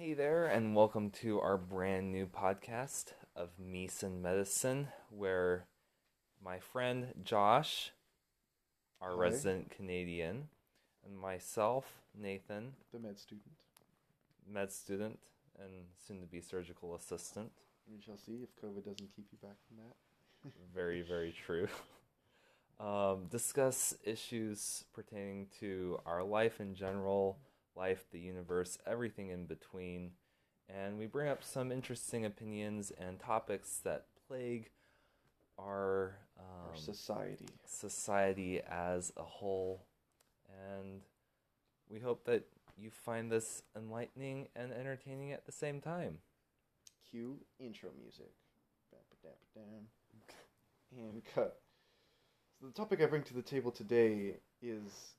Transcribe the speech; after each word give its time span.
Hey 0.00 0.14
there, 0.14 0.46
and 0.46 0.74
welcome 0.74 1.10
to 1.20 1.42
our 1.42 1.58
brand 1.58 2.10
new 2.10 2.24
podcast 2.24 3.12
of 3.36 3.50
Meese 3.62 4.02
and 4.02 4.22
Medicine, 4.22 4.88
where 5.10 5.66
my 6.42 6.58
friend 6.58 7.08
Josh, 7.22 7.90
our 9.02 9.10
Hi. 9.10 9.20
resident 9.20 9.70
Canadian, 9.70 10.48
and 11.04 11.18
myself, 11.18 12.00
Nathan, 12.18 12.72
The 12.94 12.98
med 12.98 13.18
student. 13.18 13.52
med 14.50 14.72
student 14.72 15.18
and 15.62 15.84
soon 16.06 16.20
to 16.22 16.26
be 16.26 16.40
surgical 16.40 16.94
assistant. 16.94 17.52
We 17.86 18.00
shall 18.00 18.16
see 18.16 18.42
if 18.42 18.56
COVID 18.56 18.86
doesn't 18.86 19.14
keep 19.14 19.26
you 19.30 19.38
back 19.42 19.58
from 19.68 19.84
that. 19.84 20.50
Very, 20.74 21.02
very 21.02 21.34
true. 21.44 21.68
Um, 22.80 23.26
discuss 23.26 23.94
issues 24.02 24.84
pertaining 24.94 25.48
to 25.60 26.00
our 26.06 26.24
life 26.24 26.58
in 26.58 26.74
general, 26.74 27.36
life, 27.76 28.06
the 28.10 28.20
universe, 28.20 28.78
everything 28.86 29.28
in 29.28 29.46
between. 29.46 30.12
And 30.68 30.98
we 30.98 31.06
bring 31.06 31.28
up 31.28 31.42
some 31.42 31.72
interesting 31.72 32.24
opinions 32.24 32.92
and 32.96 33.18
topics 33.18 33.78
that 33.84 34.06
plague 34.28 34.70
our, 35.58 36.16
um, 36.38 36.70
Our 36.70 36.76
society. 36.76 37.48
society 37.66 38.60
as 38.60 39.12
a 39.16 39.22
whole. 39.22 39.86
And 40.48 41.00
we 41.88 41.98
hope 42.00 42.24
that 42.24 42.44
you 42.76 42.90
find 42.90 43.30
this 43.30 43.62
enlightening 43.76 44.48
and 44.56 44.72
entertaining 44.72 45.32
at 45.32 45.44
the 45.44 45.52
same 45.52 45.80
time. 45.80 46.18
Cue 47.10 47.38
intro 47.58 47.90
music. 48.00 48.32
And 50.96 51.22
cut. 51.34 51.60
So 52.60 52.66
the 52.66 52.72
topic 52.72 53.00
I 53.00 53.06
bring 53.06 53.22
to 53.24 53.34
the 53.34 53.42
table 53.42 53.70
today 53.70 54.36
is 54.60 55.14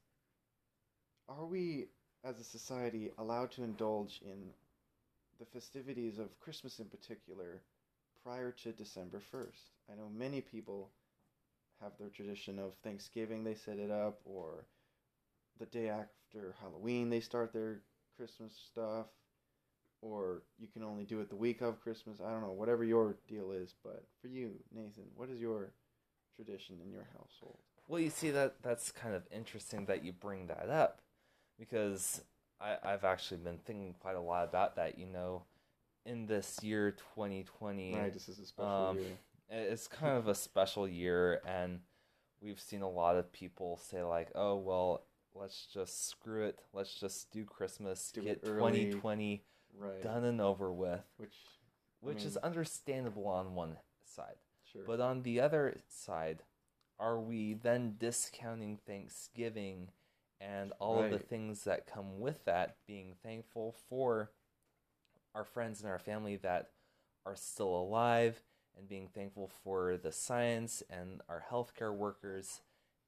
are 1.30 1.46
we 1.46 1.88
as 2.24 2.40
a 2.40 2.44
society 2.44 3.12
allowed 3.18 3.52
to 3.52 3.64
indulge 3.64 4.22
in 4.24 4.50
the 5.40 5.46
festivities 5.46 6.20
of 6.20 6.40
Christmas 6.40 6.80
in 6.80 6.86
particular 6.86 7.62
prior 8.24 8.52
to 8.52 8.72
December 8.72 9.22
1st? 9.34 9.72
I 9.92 9.96
know 9.96 10.10
many 10.16 10.42
people 10.42 10.90
have 11.82 11.94
their 11.98 12.10
tradition 12.10 12.60
of 12.60 12.76
Thanksgiving 12.84 13.44
they 13.44 13.56
set 13.56 13.80
it 13.80 13.90
up 13.90 14.20
or 14.24 14.66
the 15.60 15.66
day 15.66 15.90
after 15.90 16.56
Halloween 16.62 17.10
they 17.10 17.20
start 17.20 17.54
their 17.54 17.82
Christmas 18.18 18.54
stuff 18.72 19.08
or 20.02 20.44
you 20.60 20.68
can 20.68 20.84
only 20.84 21.04
do 21.04 21.22
it 21.22 21.30
the 21.30 21.36
week 21.36 21.62
of 21.62 21.82
Christmas. 21.82 22.20
I 22.22 22.32
don't 22.32 22.42
know, 22.42 22.52
whatever 22.52 22.84
your 22.84 23.18
deal 23.28 23.52
is, 23.52 23.76
but 23.84 24.04
for 24.22 24.28
you, 24.28 24.54
Nathan, 24.74 25.06
what 25.16 25.30
is 25.30 25.40
your 25.40 25.74
tradition 26.36 26.78
in 26.84 26.92
your 26.92 27.08
household? 27.14 27.60
Well, 27.88 28.00
you 28.00 28.10
see 28.10 28.32
that 28.32 28.56
that's 28.62 28.92
kind 28.92 29.16
of 29.16 29.24
interesting 29.32 29.86
that 29.86 30.04
you 30.04 30.12
bring 30.12 30.48
that 30.48 30.70
up 30.70 31.02
because 31.62 32.24
I, 32.60 32.76
I've 32.84 33.04
actually 33.06 33.38
been 33.38 33.60
thinking 33.60 33.94
quite 34.02 34.16
a 34.16 34.22
lot 34.22 34.44
about 34.50 34.76
that. 34.76 34.98
You 34.98 35.06
know, 35.06 35.44
in 36.06 36.26
this 36.26 36.60
year 36.64 36.92
2020, 37.16 37.94
Right, 37.94 38.14
this 38.14 38.28
is 38.28 38.40
a 38.40 38.46
special 38.46 38.66
um, 38.66 38.98
year. 38.98 39.18
it's 39.70 39.88
kind 39.88 40.18
of 40.18 40.28
a 40.28 40.36
special 40.36 40.88
year, 40.88 41.40
and 41.46 41.80
we've 42.42 42.60
seen 42.60 42.82
a 42.82 42.90
lot 42.90 43.16
of 43.16 43.32
people 43.32 43.78
say 43.78 44.02
like, 44.04 44.32
"Oh, 44.36 44.56
well, 44.58 45.04
let's 45.36 45.68
just 45.72 46.10
screw 46.10 46.44
it. 46.46 46.64
Let's 46.74 47.00
just 47.00 47.32
do 47.32 47.46
Christmas, 47.46 48.12
Do 48.12 48.24
get 48.24 48.44
2020 48.44 49.44
Right. 49.80 50.02
done 50.02 50.26
and 50.26 50.42
over 50.42 50.74
with," 50.74 51.04
Which, 51.18 51.36
I 52.04 52.08
which 52.08 52.26
is 52.26 52.38
understandable 52.38 53.28
on 53.28 53.54
one 53.56 53.78
side. 54.04 54.36
sure. 54.74 54.82
But 54.86 55.00
on 55.00 55.22
the 55.22 55.40
other 55.40 55.78
side, 55.88 56.44
are 57.00 57.20
we 57.20 57.54
then 57.54 57.96
discounting 58.00 58.78
Thanksgiving 58.86 59.90
and 60.42 60.74
all 60.80 61.04
of 61.04 61.12
the 61.12 61.20
things 61.20 61.64
that 61.66 61.86
come 61.86 62.20
with 62.20 62.44
that, 62.46 62.78
being 62.88 63.14
thankful 63.24 63.76
for 63.88 64.32
our 65.36 65.46
friends 65.46 65.82
and 65.82 65.90
our 65.90 66.00
family 66.00 66.36
that 66.38 66.72
are 67.26 67.36
still 67.36 67.76
alive, 67.76 68.42
and 68.78 68.90
being 68.90 69.08
thankful 69.08 69.52
for 69.64 69.98
the 69.98 70.12
science 70.12 70.82
and 70.90 71.22
our 71.30 71.44
healthcare 71.52 71.94
workers 71.94 72.62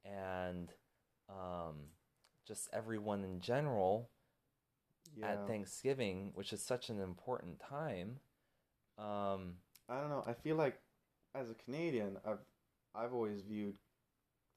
and 0.05 0.73
um, 1.29 1.75
just 2.47 2.69
everyone 2.73 3.23
in 3.23 3.39
general 3.39 4.09
yeah. 5.15 5.31
at 5.31 5.47
Thanksgiving, 5.47 6.31
which 6.35 6.53
is 6.53 6.61
such 6.61 6.89
an 6.89 6.99
important 6.99 7.59
time. 7.59 8.19
Um, 8.97 9.55
I 9.89 9.99
don't 9.99 10.09
know. 10.09 10.23
I 10.27 10.33
feel 10.33 10.55
like 10.55 10.79
as 11.33 11.49
a 11.49 11.55
Canadian, 11.55 12.17
I've 12.25 12.39
I've 12.95 13.13
always 13.13 13.41
viewed 13.41 13.75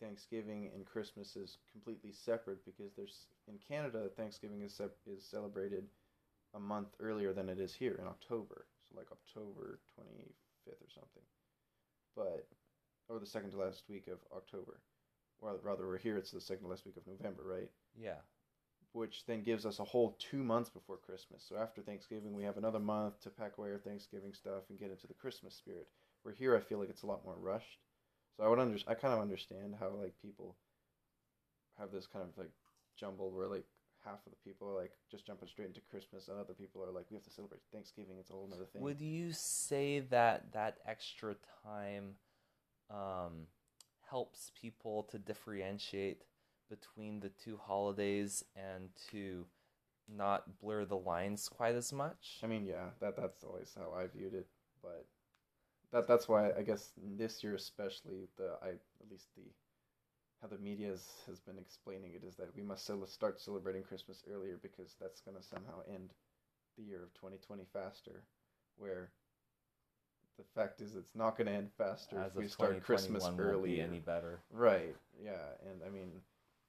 Thanksgiving 0.00 0.70
and 0.74 0.84
Christmas 0.86 1.36
is 1.36 1.58
completely 1.72 2.12
separate 2.12 2.64
because 2.64 2.92
there's 2.96 3.26
in 3.48 3.58
Canada 3.68 4.08
Thanksgiving 4.16 4.62
is 4.62 4.74
sep- 4.74 4.96
is 5.06 5.24
celebrated 5.24 5.84
a 6.54 6.60
month 6.60 6.88
earlier 7.00 7.32
than 7.32 7.48
it 7.48 7.58
is 7.60 7.74
here 7.74 7.96
in 8.00 8.06
October. 8.06 8.66
So 8.88 8.96
like 8.96 9.08
October 9.12 9.80
25th 9.98 10.82
or 10.82 10.90
something. 10.94 11.22
But 12.16 12.46
or 13.08 13.18
the 13.20 13.26
second 13.26 13.50
to 13.52 13.58
last 13.58 13.84
week 13.88 14.08
of 14.08 14.18
October. 14.36 14.80
Or 15.40 15.58
rather 15.62 15.86
we're 15.86 15.98
here 15.98 16.16
it's 16.16 16.30
the 16.30 16.40
second 16.40 16.64
to 16.64 16.70
last 16.70 16.86
week 16.86 16.96
of 16.96 17.06
November, 17.06 17.42
right? 17.44 17.70
yeah. 17.98 18.20
which 18.92 19.24
then 19.26 19.42
gives 19.42 19.66
us 19.66 19.78
a 19.78 19.84
whole 19.84 20.16
two 20.18 20.42
months 20.42 20.70
before 20.70 20.96
Christmas. 20.96 21.44
So 21.46 21.56
after 21.56 21.82
Thanksgiving, 21.82 22.34
we 22.34 22.44
have 22.44 22.56
another 22.56 22.78
month 22.78 23.20
to 23.22 23.30
pack 23.30 23.58
away 23.58 23.70
our 23.70 23.78
Thanksgiving 23.78 24.32
stuff 24.32 24.64
and 24.70 24.78
get 24.78 24.90
into 24.90 25.06
the 25.06 25.14
Christmas 25.14 25.54
spirit. 25.54 25.88
Where 26.22 26.34
here, 26.34 26.56
I 26.56 26.60
feel 26.60 26.78
like 26.78 26.90
it's 26.90 27.02
a 27.02 27.06
lot 27.06 27.24
more 27.24 27.36
rushed. 27.38 27.80
So 28.36 28.44
I 28.44 28.48
would 28.48 28.58
under 28.58 28.78
I 28.86 28.94
kind 28.94 29.14
of 29.14 29.20
understand 29.20 29.76
how 29.80 29.90
like 29.90 30.14
people 30.22 30.56
have 31.78 31.92
this 31.92 32.06
kind 32.06 32.24
of 32.24 32.36
like 32.36 32.50
jumble 32.98 33.30
where 33.30 33.46
like 33.46 33.64
half 34.04 34.24
of 34.26 34.32
the 34.32 34.48
people 34.50 34.68
are 34.68 34.80
like 34.80 34.92
just 35.10 35.26
jumping 35.26 35.48
straight 35.48 35.68
into 35.68 35.80
Christmas, 35.90 36.28
and 36.28 36.38
other 36.38 36.54
people 36.54 36.82
are 36.82 36.92
like 36.92 37.06
we 37.10 37.16
have 37.16 37.24
to 37.24 37.30
celebrate 37.30 37.60
Thanksgiving. 37.72 38.16
It's 38.20 38.30
a 38.30 38.34
whole 38.34 38.48
other 38.52 38.64
thing. 38.64 38.82
Would 38.82 39.00
you 39.00 39.32
say 39.32 40.00
that 40.10 40.52
that 40.52 40.78
extra 40.86 41.34
time 41.64 42.14
um, 42.90 43.46
helps 44.08 44.52
people 44.60 45.04
to 45.10 45.18
differentiate 45.18 46.22
between 46.70 47.20
the 47.20 47.30
two 47.30 47.58
holidays 47.62 48.44
and 48.54 48.88
to 49.10 49.46
not 50.08 50.58
blur 50.60 50.84
the 50.84 50.96
lines 50.96 51.48
quite 51.48 51.74
as 51.74 51.92
much? 51.92 52.38
I 52.42 52.46
mean, 52.46 52.64
yeah, 52.64 52.90
that 53.00 53.16
that's 53.16 53.44
always 53.44 53.74
how 53.76 53.92
I 53.96 54.06
viewed 54.06 54.34
it, 54.34 54.46
but 54.82 55.06
that 55.96 56.06
that's 56.06 56.28
why 56.28 56.50
I 56.52 56.62
guess 56.62 56.92
this 57.16 57.42
year 57.42 57.54
especially 57.54 58.28
the 58.36 58.50
I 58.62 58.68
at 58.68 59.10
least 59.10 59.28
the 59.34 59.44
how 60.42 60.48
the 60.48 60.58
media 60.58 60.88
has, 60.90 61.06
has 61.26 61.40
been 61.40 61.56
explaining 61.58 62.12
it 62.14 62.22
is 62.22 62.36
that 62.36 62.54
we 62.54 62.62
must 62.62 62.84
cel- 62.84 63.06
start 63.06 63.40
celebrating 63.40 63.82
Christmas 63.82 64.22
earlier 64.30 64.58
because 64.60 64.94
that's 65.00 65.22
going 65.22 65.38
to 65.38 65.42
somehow 65.42 65.80
end 65.88 66.10
the 66.76 66.84
year 66.84 67.02
of 67.02 67.14
2020 67.14 67.64
faster, 67.72 68.24
where 68.76 69.10
the 70.36 70.44
fact 70.54 70.82
is 70.82 70.94
it's 70.94 71.16
not 71.16 71.38
going 71.38 71.46
to 71.46 71.54
end 71.54 71.70
faster 71.78 72.18
as 72.22 72.32
if 72.32 72.42
we 72.42 72.48
start 72.48 72.82
Christmas 72.82 73.30
early. 73.38 73.76
be 73.76 73.80
any 73.80 74.00
better. 74.00 74.40
Right. 74.52 74.94
Yeah, 75.24 75.56
and 75.64 75.80
I 75.86 75.88
mean, 75.88 76.20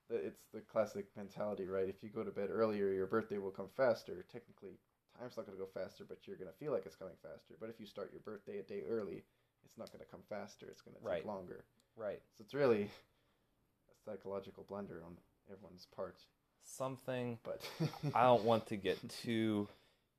it's 0.09 0.45
the 0.53 0.61
classic 0.61 1.07
mentality, 1.17 1.67
right? 1.67 1.89
If 1.89 2.01
you 2.01 2.09
go 2.09 2.23
to 2.23 2.31
bed 2.31 2.47
earlier, 2.49 2.93
your 2.93 3.07
birthday 3.07 3.39
will 3.39 3.51
come 3.51 3.67
faster. 3.75 4.25
Technically, 4.31 4.79
time's 5.19 5.37
not 5.37 5.45
going 5.45 5.57
to 5.57 5.63
go 5.63 5.69
faster, 5.73 6.05
but 6.07 6.19
you're 6.25 6.37
going 6.37 6.49
to 6.51 6.57
feel 6.57 6.71
like 6.71 6.85
it's 6.85 6.95
coming 6.95 7.15
faster. 7.21 7.55
But 7.59 7.69
if 7.69 7.79
you 7.79 7.85
start 7.85 8.11
your 8.11 8.21
birthday 8.21 8.59
a 8.59 8.63
day 8.63 8.81
early, 8.87 9.23
it's 9.65 9.77
not 9.77 9.91
going 9.91 10.03
to 10.03 10.09
come 10.09 10.21
faster. 10.29 10.67
It's 10.69 10.81
going 10.81 10.95
to 10.95 10.99
take 11.01 11.09
Right. 11.09 11.25
longer. 11.25 11.63
Right. 11.95 12.21
So 12.37 12.43
it's 12.43 12.53
really 12.53 12.83
a 12.83 13.95
psychological 14.05 14.65
blunder 14.67 15.01
on 15.05 15.17
everyone's 15.51 15.87
part. 15.95 16.17
Something 16.63 17.39
But 17.43 17.61
I 18.13 18.23
don't 18.23 18.43
want 18.43 18.67
to 18.67 18.75
get 18.75 18.97
too 19.23 19.67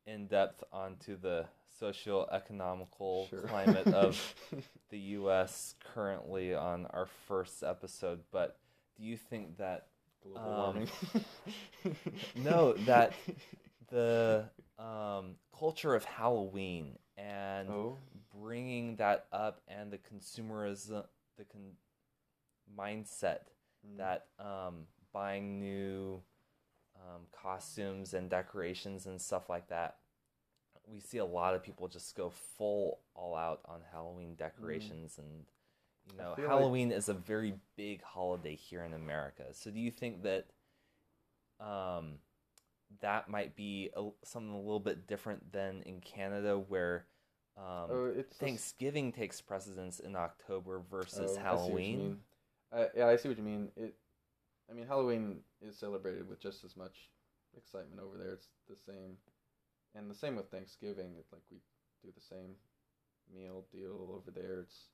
in 0.06 0.26
depth 0.26 0.64
onto 0.72 1.18
the 1.18 1.46
socio-economical 1.78 3.26
Sure. 3.30 3.42
climate 3.42 3.86
of 3.88 4.34
the 4.90 4.98
U.S. 4.98 5.74
currently 5.94 6.54
on 6.54 6.86
our 6.86 7.06
first 7.26 7.62
episode, 7.62 8.20
but 8.32 8.56
do 8.96 9.04
you 9.04 9.16
think 9.16 9.58
that 9.58 9.86
global 10.22 10.40
um, 10.50 10.56
warming. 10.56 10.88
no, 12.44 12.72
that 12.86 13.12
the 13.90 14.44
um, 14.78 15.34
culture 15.56 15.94
of 15.94 16.04
Halloween 16.04 16.98
and 17.16 17.68
oh, 17.68 17.96
bringing 18.40 18.96
that 18.96 19.26
up 19.32 19.60
and 19.68 19.90
the 19.90 19.98
consumerism, 19.98 21.04
the 21.36 21.44
con- 21.44 21.76
mindset 22.78 23.40
mm, 23.86 23.98
that 23.98 24.26
um, 24.38 24.86
buying 25.12 25.58
new 25.58 26.20
um, 26.96 27.22
costumes 27.32 28.14
and 28.14 28.30
decorations 28.30 29.06
and 29.06 29.20
stuff 29.20 29.48
like 29.48 29.68
that, 29.68 29.96
we 30.86 31.00
see 31.00 31.18
a 31.18 31.24
lot 31.24 31.54
of 31.54 31.62
people 31.62 31.88
just 31.88 32.16
go 32.16 32.30
full 32.56 33.00
all 33.14 33.34
out 33.34 33.60
on 33.66 33.80
Halloween 33.92 34.34
decorations 34.34 35.18
and. 35.18 35.44
You 36.10 36.16
know, 36.16 36.34
feel 36.36 36.44
like- 36.46 36.52
Halloween 36.54 36.90
is 36.90 37.10
a 37.10 37.14
very 37.14 37.52
big 37.76 38.00
holiday 38.02 38.54
here 38.54 38.82
in 38.82 38.94
America. 38.94 39.44
So, 39.52 39.70
do 39.70 39.78
you 39.78 39.90
think 39.90 40.22
that 40.22 40.46
um, 41.60 42.14
that 43.00 43.28
might 43.28 43.54
be 43.56 43.90
a, 43.96 44.08
something 44.24 44.52
a 44.54 44.58
little 44.58 44.80
bit 44.80 45.06
different 45.06 45.52
than 45.52 45.82
in 45.82 46.00
Canada, 46.00 46.58
where 46.58 47.06
um, 47.56 47.64
oh, 47.90 48.12
it's 48.16 48.28
just- 48.28 48.40
Thanksgiving 48.40 49.12
takes 49.12 49.40
precedence 49.40 50.00
in 50.00 50.14
October 50.16 50.82
versus 50.90 51.18
Oh, 51.18 51.22
I 51.22 51.26
see 51.26 51.32
what 51.32 51.38
you 51.38 51.42
Halloween. 51.44 52.18
I, 52.72 52.86
yeah, 52.96 53.06
I 53.08 53.16
see 53.16 53.28
what 53.28 53.38
you 53.38 53.44
mean. 53.44 53.68
It, 53.76 53.94
I 54.70 54.74
mean, 54.74 54.86
Halloween 54.86 55.40
is 55.62 55.76
celebrated 55.78 56.28
with 56.28 56.40
just 56.40 56.62
as 56.64 56.76
much 56.76 57.08
excitement 57.56 58.00
over 58.00 58.16
there. 58.18 58.32
It's 58.32 58.48
the 58.68 58.76
same 58.76 59.16
and 59.94 60.10
the 60.10 60.14
same 60.14 60.36
with 60.36 60.50
Thanksgiving. 60.50 61.14
It, 61.18 61.24
like 61.32 61.42
we 61.50 61.58
do 62.04 62.10
the 62.14 62.20
same 62.20 62.54
meal 63.34 63.64
deal 63.72 64.10
over 64.14 64.30
there. 64.30 64.60
It's 64.60 64.88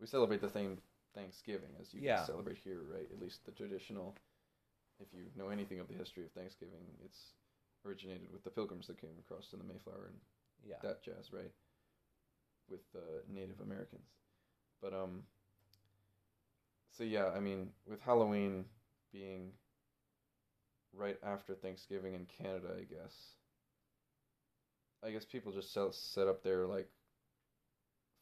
we 0.00 0.06
celebrate 0.06 0.40
the 0.40 0.48
same 0.48 0.78
Thanksgiving 1.14 1.70
as 1.80 1.92
you 1.92 2.00
Yeah. 2.02 2.24
celebrate 2.24 2.58
here, 2.62 2.82
right? 2.88 3.08
At 3.12 3.20
least 3.20 3.44
the 3.44 3.52
traditional. 3.52 4.14
If 5.00 5.08
you 5.12 5.26
know 5.36 5.48
anything 5.50 5.78
of 5.80 5.88
the 5.88 5.94
history 5.94 6.24
of 6.24 6.30
Thanksgiving, 6.32 6.80
it's 7.04 7.34
originated 7.88 8.30
with 8.32 8.44
the 8.44 8.50
Pilgrims 8.50 8.86
that 8.86 9.00
came 9.00 9.18
across 9.18 9.52
in 9.52 9.58
the 9.58 9.64
Mayflower 9.64 10.06
and 10.08 10.18
Yeah. 10.68 10.76
that 10.82 11.02
jazz, 11.02 11.32
right? 11.32 11.52
With 12.68 12.84
uh, 12.94 13.22
Native 13.28 13.60
Americans, 13.60 14.08
but 14.82 14.92
um. 14.92 15.22
So 16.90 17.04
yeah, 17.04 17.30
I 17.34 17.40
mean, 17.40 17.70
with 17.86 18.00
Halloween 18.02 18.64
being 19.12 19.52
right 20.92 21.16
after 21.22 21.54
Thanksgiving 21.54 22.14
in 22.14 22.26
Canada, 22.26 22.74
I 22.78 22.82
guess. 22.84 23.14
I 25.04 25.10
guess 25.12 25.24
people 25.24 25.52
just 25.52 25.72
sell, 25.72 25.92
set 25.92 26.26
up 26.26 26.42
their 26.42 26.66
like 26.66 26.90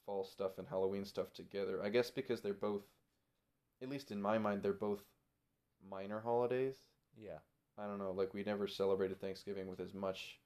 fall 0.05 0.25
stuff 0.25 0.59
and 0.59 0.69
Halloween 0.69 1.05
stuff 1.05 1.33
together. 1.33 1.83
I 1.83 1.89
guess 1.89 2.11
because 2.11 2.41
they're 2.41 2.55
both, 2.55 2.83
at 3.83 3.89
least 3.89 4.11
in 4.11 4.21
my 4.21 4.39
mind, 4.39 4.63
they're 4.63 4.73
both 4.75 5.03
minor 5.91 6.21
holidays. 6.21 6.77
yeah. 7.17 7.39
I 7.79 7.87
don't 7.87 7.99
know, 7.99 8.13
like 8.13 8.33
we 8.35 8.43
never 8.43 8.67
celebrated 8.67 9.21
Thanksgiving 9.21 9.69
with 9.69 9.81
as 9.81 9.95
much 9.95 10.39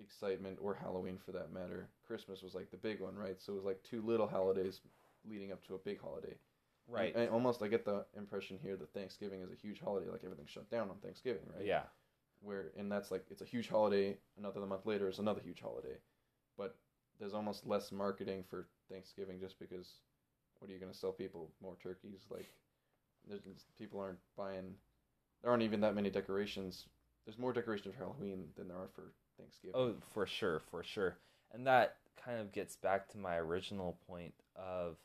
excitement 0.00 0.58
or 0.60 0.74
Halloween 0.74 1.18
for 1.24 1.32
that 1.32 1.52
matter. 1.52 1.88
Christmas 2.06 2.42
was 2.42 2.54
like 2.54 2.70
the 2.70 2.76
big 2.76 3.00
one, 3.00 3.16
right? 3.16 3.40
So 3.40 3.52
it 3.52 3.56
was 3.56 3.64
like 3.64 3.82
two 3.82 4.02
little 4.02 4.26
holidays 4.26 4.80
leading 5.28 5.52
up 5.52 5.64
to 5.66 5.74
a 5.74 5.78
big 5.78 6.00
holiday. 6.00 6.34
Right. 6.88 7.14
And, 7.14 7.24
and 7.24 7.32
almost 7.32 7.62
I 7.62 7.68
get 7.68 7.84
the 7.84 8.04
impression 8.16 8.58
here 8.62 8.76
that 8.76 8.92
Thanksgiving 8.92 9.42
is 9.42 9.50
a 9.50 9.56
huge 9.56 9.80
holiday, 9.80 10.10
like 10.10 10.22
everything's 10.24 10.50
shut 10.50 10.70
down 10.70 10.90
on 10.90 10.96
Thanksgiving, 11.02 11.42
right? 11.56 11.66
Yeah. 11.66 11.82
Where 12.42 12.66
and 12.76 12.92
that's 12.92 13.10
like 13.10 13.24
it's 13.30 13.42
a 13.42 13.46
huge 13.46 13.68
holiday, 13.68 14.18
another 14.38 14.60
month 14.60 14.86
later 14.86 15.08
is 15.08 15.18
another 15.18 15.40
huge 15.42 15.60
holiday. 15.60 15.96
But 16.56 16.76
there's 17.18 17.34
almost 17.34 17.66
less 17.66 17.90
marketing 17.90 18.44
for 18.48 18.66
Thanksgiving 18.90 19.40
just 19.40 19.58
because 19.58 19.94
what 20.58 20.70
are 20.70 20.74
you 20.74 20.80
gonna 20.80 20.94
sell 20.94 21.12
people? 21.12 21.50
More 21.62 21.76
turkeys? 21.82 22.26
Like 22.30 22.46
there's 23.28 23.40
people 23.78 24.00
aren't 24.00 24.18
buying 24.36 24.74
there 25.42 25.50
aren't 25.50 25.62
even 25.62 25.80
that 25.80 25.94
many 25.94 26.10
decorations. 26.10 26.86
There's 27.24 27.38
more 27.38 27.52
decorations 27.52 27.94
for 27.94 27.98
Halloween 27.98 28.48
than 28.56 28.68
there 28.68 28.76
are 28.76 28.88
for 28.94 29.12
Thanksgiving. 29.38 29.74
Oh, 29.74 29.94
for 30.12 30.26
sure, 30.26 30.60
for 30.70 30.82
sure. 30.82 31.18
And 31.52 31.66
that 31.66 31.96
kind 32.22 32.40
of 32.40 32.52
gets 32.52 32.76
back 32.76 33.08
to 33.10 33.18
my 33.18 33.36
original 33.36 33.98
point 34.06 34.34
of 34.56 34.96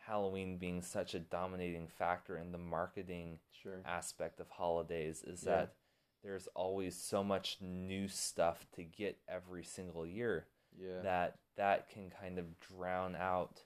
Halloween 0.00 0.58
being 0.58 0.82
such 0.82 1.14
a 1.14 1.20
dominating 1.20 1.88
factor 1.88 2.36
in 2.36 2.52
the 2.52 2.58
marketing 2.58 3.38
sure. 3.62 3.80
aspect 3.84 4.40
of 4.40 4.48
holidays 4.50 5.22
is 5.22 5.44
Yeah. 5.44 5.50
that 5.56 5.74
there's 6.22 6.48
always 6.48 6.96
so 6.96 7.22
much 7.22 7.60
new 7.60 8.08
stuff 8.08 8.66
to 8.72 8.84
get 8.84 9.18
every 9.28 9.64
single 9.64 10.06
year 10.06 10.46
Yeah. 10.76 11.02
that 11.02 11.38
that 11.56 11.88
can 11.88 12.10
kind 12.10 12.38
of 12.38 12.58
drown 12.60 13.14
out 13.16 13.62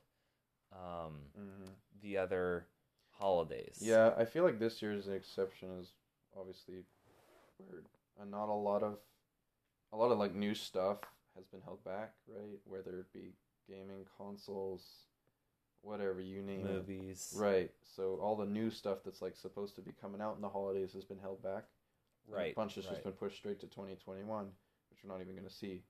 um, 0.73 1.31
hmm 1.35 1.71
the 2.03 2.19
other 2.19 2.67
holidays. 3.19 3.79
Yeah, 3.81 4.13
I 4.17 4.25
feel 4.25 4.45
like 4.45 4.59
this 4.59 4.83
year's 4.83 5.07
an 5.07 5.15
exception, 5.15 5.71
is 5.81 5.93
obviously 6.39 6.85
weird. 7.59 7.87
And 8.21 8.31
not 8.31 8.49
a 8.49 8.55
lot 8.55 8.83
of 8.83 8.99
a 9.93 9.97
lot 9.97 10.11
of 10.11 10.19
like 10.19 10.35
new 10.35 10.55
stuff 10.55 10.99
has 11.35 11.47
been 11.47 11.61
held 11.63 11.85
back, 11.85 12.13
right? 12.29 12.59
Whether 12.65 12.99
it 12.99 13.13
be 13.13 13.35
gaming 13.69 14.07
consoles, 14.17 14.83
whatever 15.83 16.21
you 16.21 16.43
name 16.43 16.67
it. 16.67 16.73
movies. 16.73 17.35
Right. 17.37 17.71
So 17.95 18.19
all 18.23 18.37
the 18.37 18.47
new 18.47 18.71
stuff 18.71 18.99
that's 19.05 19.23
like 19.23 19.37
supposed 19.37 19.77
to 19.77 19.83
be 19.83 19.93
coming 20.01 20.21
out 20.21 20.37
in 20.37 20.43
the 20.43 20.49
holidays 20.49 20.93
has 20.95 21.05
been 21.05 21.19
held 21.19 21.43
back. 21.43 21.65
Right. 22.29 22.53
A 22.53 22.55
bunch 22.55 22.75
has 22.75 22.87
right. 22.87 22.93
just 22.93 23.05
been 23.05 23.13
pushed 23.13 23.37
straight 23.37 23.61
to 23.61 23.67
2021, 23.67 24.47
which 24.91 24.99
we're 25.05 25.13
not 25.13 25.23
even 25.23 25.35
going 25.35 25.47
to 25.47 25.55
see. 25.55 25.83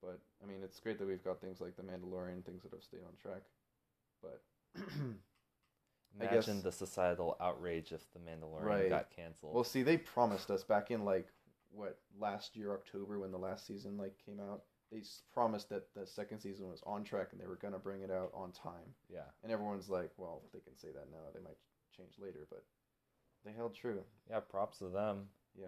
But 0.00 0.20
I 0.42 0.46
mean, 0.46 0.58
it's 0.62 0.78
great 0.80 0.98
that 0.98 1.08
we've 1.08 1.24
got 1.24 1.40
things 1.40 1.60
like 1.60 1.76
The 1.76 1.82
Mandalorian, 1.82 2.44
things 2.44 2.62
that 2.62 2.72
have 2.72 2.82
stayed 2.82 3.00
on 3.06 3.16
track. 3.20 3.42
But 4.22 4.42
Imagine 6.20 6.62
the 6.62 6.72
societal 6.72 7.36
outrage 7.40 7.92
if 7.92 8.02
the 8.12 8.18
Mandalorian 8.20 8.62
Right. 8.64 8.88
got 8.88 9.10
canceled. 9.10 9.54
well, 9.54 9.64
see, 9.64 9.82
they 9.82 9.96
promised 9.96 10.50
us 10.50 10.62
back 10.64 10.90
in 10.90 11.04
like 11.04 11.28
what 11.70 11.98
last 12.18 12.56
year 12.56 12.72
October 12.72 13.18
when 13.18 13.32
the 13.32 13.38
last 13.38 13.66
season 13.66 13.96
like 13.96 14.16
came 14.24 14.38
out. 14.40 14.62
They 14.92 15.02
promised 15.32 15.70
that 15.70 15.92
the 15.94 16.06
second 16.06 16.38
season 16.38 16.70
was 16.70 16.82
on 16.86 17.02
track 17.02 17.28
and 17.32 17.40
they 17.40 17.46
were 17.48 17.56
gonna 17.56 17.80
bring 17.80 18.02
it 18.02 18.10
out 18.12 18.30
on 18.32 18.52
time. 18.52 18.94
yeah. 19.12 19.24
And 19.42 19.50
everyone's 19.50 19.88
like, 19.88 20.10
well, 20.16 20.42
they 20.52 20.60
can 20.60 20.76
say 20.76 20.88
that 20.92 21.10
now. 21.10 21.18
They 21.34 21.40
might 21.40 21.56
change 21.96 22.12
later, 22.18 22.46
but 22.48 22.62
they 23.44 23.52
held 23.52 23.74
true. 23.74 24.04
Yeah, 24.30 24.38
props 24.40 24.78
to 24.78 24.88
them. 24.88 25.28
Yeah. 25.58 25.66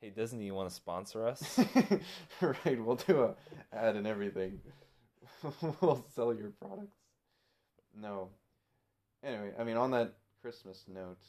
Hey 0.00 0.10
Disney, 0.10 0.44
you 0.44 0.54
want 0.54 0.68
to 0.68 0.74
sponsor 0.74 1.24
us? 1.26 1.58
right, 2.40 2.84
we'll 2.84 2.96
do 2.96 3.22
a 3.22 3.36
ad 3.72 3.94
and 3.96 4.06
everything. 4.08 4.60
we'll 5.80 6.04
sell 6.14 6.34
your 6.34 6.50
products. 6.50 6.96
No. 7.96 8.30
Anyway, 9.24 9.52
I 9.58 9.64
mean, 9.64 9.76
on 9.76 9.90
that 9.92 10.12
Christmas 10.42 10.84
note, 10.86 11.22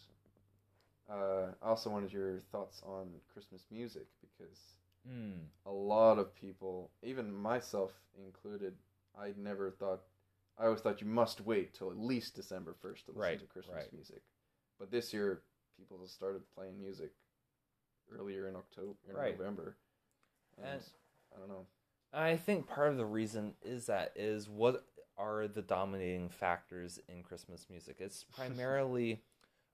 uh, 1.10 1.52
I 1.62 1.70
also 1.70 1.90
wanted 1.90 2.12
your 2.12 2.40
thoughts 2.52 2.82
on 2.86 3.08
Christmas 3.34 3.66
music 3.72 4.08
because 4.22 4.76
Hmm. 5.08 5.44
a 5.66 5.72
lot 5.72 6.18
of 6.18 6.34
people, 6.36 6.90
even 7.04 7.32
myself 7.32 7.92
included, 8.18 8.76
I 9.18 9.34
never 9.38 9.72
thought. 9.72 10.02
I 10.58 10.66
always 10.66 10.82
thought 10.82 11.02
you 11.02 11.08
must 11.08 11.42
wait 11.42 11.74
till 11.74 11.92
at 11.92 11.98
least 11.98 12.34
December 12.36 12.74
first 12.74 13.06
to 13.06 13.12
listen 13.12 13.22
Right, 13.22 13.40
to 13.40 13.46
Christmas 13.46 13.76
right. 13.76 13.94
music. 13.94 14.24
But 14.80 14.90
this 14.90 15.14
year, 15.14 15.44
people 15.78 16.00
have 16.00 16.10
started 16.10 16.42
playing 16.56 16.78
music 16.80 17.12
earlier 18.10 18.48
in 18.48 18.56
October, 18.56 18.96
in 19.08 19.16
Right. 19.16 19.38
November, 19.38 19.78
and, 20.58 20.66
And- 20.68 20.92
I 21.36 21.40
don't 21.40 21.50
know. 21.50 21.68
I 22.14 22.38
think 22.38 22.68
part 22.68 22.90
of 22.92 22.98
the 22.98 23.06
reason 23.06 23.56
is 23.62 23.86
that 23.88 24.14
is 24.16 24.48
what 24.50 24.88
are 25.18 25.48
the 25.48 25.62
dominating 25.62 26.30
factors 26.30 27.00
in 27.08 27.24
Christmas 27.24 27.68
music? 27.70 27.98
It's 28.00 28.24
primarily 28.36 29.22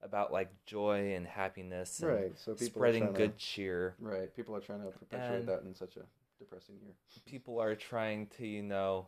about 0.02 0.32
like 0.32 0.50
joy 0.66 1.14
and 1.14 1.26
happiness 1.26 2.00
and 2.00 2.10
Right, 2.10 2.38
so 2.38 2.54
people 2.54 2.66
spreading 2.66 3.12
good 3.12 3.38
cheer. 3.38 3.94
Right, 4.00 4.34
people 4.34 4.54
are 4.56 4.60
trying 4.60 4.82
to 4.82 4.90
perpetuate 4.90 5.40
And- 5.40 5.48
that 5.48 5.62
in 5.62 5.74
such 5.74 5.96
a 5.96 6.02
depressing 6.38 6.76
year. 6.82 6.92
People 7.24 7.60
are 7.60 7.74
trying 7.76 8.26
to, 8.38 8.46
you 8.46 8.62
know, 8.62 9.06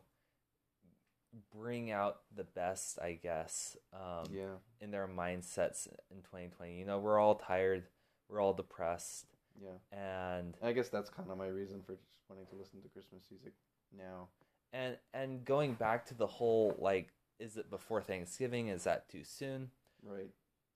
bring 1.53 1.91
out 1.91 2.21
the 2.35 2.45
best, 2.45 2.97
I 2.99 3.19
guess, 3.21 3.75
um, 3.93 4.25
yeah, 4.31 4.55
in 4.79 4.91
their 4.91 5.07
mindsets 5.07 5.87
in 6.09 6.21
2020. 6.21 6.77
You 6.77 6.85
know, 6.85 6.99
we're 6.99 7.19
all 7.19 7.35
tired, 7.35 7.83
we're 8.29 8.39
all 8.39 8.53
depressed, 8.53 9.25
yeah. 9.61 9.71
and 9.91 10.55
I 10.63 10.71
guess 10.71 10.87
that's 10.87 11.09
kind 11.09 11.29
of 11.29 11.37
my 11.37 11.47
reason 11.47 11.81
for 11.85 11.93
just 11.95 12.07
wanting 12.29 12.45
to 12.47 12.55
listen 12.55 12.81
to 12.81 12.87
Christmas 12.89 13.23
music 13.29 13.51
now. 13.97 14.29
And 14.73 14.97
and 15.13 15.45
going 15.45 15.73
back 15.73 16.05
to 16.07 16.13
the 16.13 16.27
whole 16.27 16.75
like, 16.79 17.09
is 17.39 17.57
it 17.57 17.69
before 17.69 18.01
Thanksgiving? 18.01 18.67
Is 18.69 18.83
that 18.83 19.09
too 19.09 19.23
soon? 19.23 19.69
Right. 20.03 20.29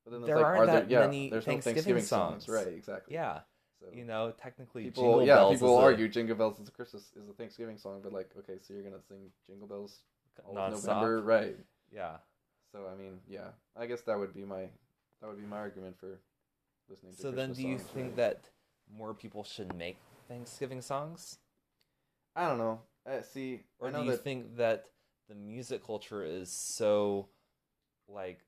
But 0.05 0.11
then 0.13 0.21
There 0.21 0.37
like, 0.37 0.45
aren't 0.45 0.59
are 0.61 0.65
that 0.67 0.89
there, 0.89 0.99
yeah, 1.01 1.05
many 1.05 1.29
there's 1.29 1.45
no 1.45 1.51
Thanksgiving 1.53 1.73
Thanksgiving 1.75 2.03
songs. 2.03 2.45
songs. 2.45 2.65
Right, 2.65 2.73
exactly. 2.73 3.13
Yeah, 3.13 3.41
So 3.79 3.87
you 3.93 4.05
know, 4.05 4.33
technically, 4.41 4.85
people, 4.85 5.03
Jingle 5.03 5.25
yeah, 5.25 5.35
Bells 5.35 5.55
people 5.55 5.77
argue 5.77 6.07
Jingle 6.07 6.35
Bells 6.35 6.59
is 6.59 6.67
a 6.67 6.71
Christmas 6.71 7.11
is 7.15 7.29
a 7.29 7.33
Thanksgiving 7.33 7.77
song, 7.77 7.99
but 8.01 8.13
like, 8.13 8.31
okay, 8.39 8.57
so 8.61 8.73
you're 8.73 8.83
gonna 8.83 9.01
sing 9.07 9.29
Jingle 9.47 9.67
Bells 9.67 9.99
all. 10.45 10.55
November, 10.55 11.21
right? 11.21 11.57
Yeah, 11.91 12.17
So 12.71 12.87
I 12.91 12.95
mean, 12.95 13.19
yeah, 13.27 13.49
I 13.77 13.85
guess 13.87 14.01
that 14.01 14.17
would 14.17 14.33
be 14.33 14.45
my 14.45 14.69
that 15.21 15.27
would 15.27 15.39
be 15.39 15.45
my 15.45 15.57
argument 15.57 15.97
for 15.99 16.19
listening 16.89 17.13
to. 17.13 17.21
so 17.21 17.31
then, 17.31 17.51
do 17.53 17.61
you 17.61 17.77
songs, 17.77 17.89
think 17.91 18.07
right? 18.07 18.15
that 18.17 18.49
more 18.97 19.13
people 19.13 19.43
should 19.43 19.75
make 19.75 19.97
Thanksgiving 20.27 20.81
songs, 20.81 21.39
I 22.35 22.47
don't 22.47 22.57
know. 22.57 22.79
Uh, 23.09 23.21
see, 23.21 23.61
or 23.79 23.91
do 23.91 24.01
you 24.01 24.11
that 24.11 24.23
think 24.23 24.57
that 24.57 24.85
the 25.27 25.35
music 25.35 25.85
culture 25.85 26.23
is 26.23 26.51
so 26.51 27.27
like 28.07 28.39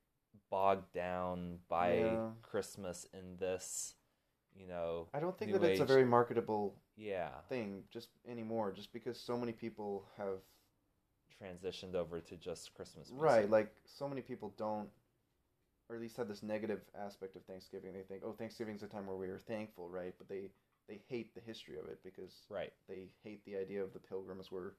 bogged 0.50 0.92
down 0.92 1.58
by 1.68 1.88
Yeah. 1.88 2.30
Christmas 2.42 3.06
in 3.12 3.36
this, 3.38 3.94
you 4.54 4.66
know? 4.68 5.06
I 5.14 5.20
don't 5.20 5.36
think 5.36 5.52
that 5.52 5.62
it's 5.62 5.80
a 5.80 5.84
very 5.84 6.04
marketable 6.04 6.74
Yeah, 6.96 7.28
thing 7.48 7.82
just 7.90 8.08
anymore, 8.28 8.72
just 8.72 8.92
because 8.92 9.18
so 9.18 9.36
many 9.36 9.52
people 9.52 10.04
have 10.16 10.40
transitioned 11.42 11.94
over 11.94 12.20
to 12.20 12.36
just 12.36 12.74
Christmas 12.74 13.10
music. 13.10 13.20
Right, 13.20 13.50
like 13.50 13.72
so 13.84 14.08
many 14.08 14.20
people 14.20 14.52
don't, 14.56 14.88
or 15.88 15.96
at 15.96 16.02
least 16.02 16.16
have 16.16 16.28
this 16.28 16.42
negative 16.42 16.80
aspect 16.98 17.36
of 17.36 17.42
Thanksgiving. 17.44 17.92
They 17.92 18.02
think, 18.02 18.22
oh, 18.24 18.32
Thanksgiving's 18.32 18.82
a 18.82 18.86
time 18.86 19.06
where 19.06 19.16
we 19.16 19.28
are 19.28 19.38
thankful, 19.38 19.88
right? 19.88 20.14
But 20.18 20.28
they 20.28 20.50
they 20.88 21.00
hate 21.08 21.34
the 21.34 21.40
history 21.40 21.78
of 21.78 21.86
it 21.86 22.00
because 22.04 22.46
right. 22.48 22.72
they 22.88 23.08
hate 23.22 23.44
the 23.44 23.56
idea 23.56 23.82
of 23.82 23.92
the 23.92 23.98
Pilgrims 23.98 24.50
were 24.50 24.74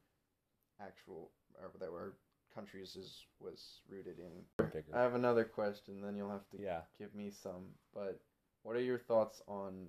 actual, 0.81 1.31
or 1.61 1.71
that 1.79 1.91
were 1.91 2.13
countries 2.53 2.95
is 2.95 3.25
was 3.39 3.81
rooted 3.89 4.17
in. 4.19 4.65
Bigger. 4.71 4.93
I 4.93 5.01
have 5.01 5.15
another 5.15 5.43
question, 5.43 6.01
then 6.01 6.15
you'll 6.15 6.31
have 6.31 6.49
to 6.51 6.61
yeah. 6.61 6.81
give 6.97 7.13
me 7.15 7.31
some. 7.31 7.69
But 7.93 8.19
what 8.63 8.75
are 8.75 8.81
your 8.81 8.99
thoughts 8.99 9.41
on 9.47 9.87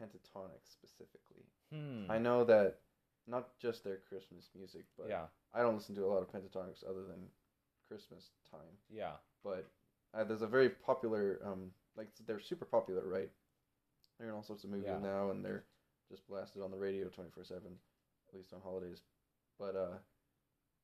Pentatonix 0.00 0.72
specifically? 0.72 1.44
Hmm. 1.72 2.10
I 2.10 2.18
know 2.18 2.44
that 2.44 2.76
not 3.26 3.58
just 3.60 3.84
their 3.84 3.98
Christmas 4.08 4.48
music, 4.56 4.84
but 4.96 5.08
yeah. 5.08 5.24
I 5.54 5.62
don't 5.62 5.76
listen 5.76 5.94
to 5.96 6.04
a 6.04 6.06
lot 6.06 6.22
of 6.22 6.32
Pentatonix 6.32 6.88
other 6.88 7.02
than 7.02 7.28
Christmas 7.88 8.30
time. 8.50 8.60
Yeah. 8.90 9.12
But 9.44 9.68
uh, 10.14 10.24
there's 10.24 10.42
a 10.42 10.46
very 10.46 10.70
popular, 10.70 11.40
um, 11.44 11.70
like 11.96 12.08
they're 12.26 12.40
super 12.40 12.64
popular, 12.64 13.02
right? 13.06 13.30
They're 14.18 14.28
in 14.28 14.34
all 14.34 14.42
sorts 14.42 14.64
of 14.64 14.70
movies 14.70 14.86
Yeah. 14.86 14.98
now, 14.98 15.30
and 15.30 15.44
they're 15.44 15.64
just 16.10 16.26
blasted 16.28 16.62
on 16.62 16.70
the 16.70 16.78
radio 16.78 17.08
twenty 17.08 17.30
four 17.30 17.44
seven, 17.44 17.78
at 18.28 18.34
least 18.36 18.52
on 18.52 18.60
holidays. 18.62 19.02
But 19.58 19.76
uh, 19.76 19.98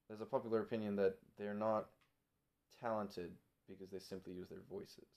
there's 0.09 0.21
a 0.21 0.27
popular 0.27 0.61
opinion 0.61 0.97
that 0.97 1.17
they're 1.39 1.55
not 1.55 1.87
talented 2.81 3.33
because 3.69 3.91
they 3.91 3.99
simply 3.99 4.35
use 4.35 4.49
their 4.49 4.63
voices. 4.71 5.09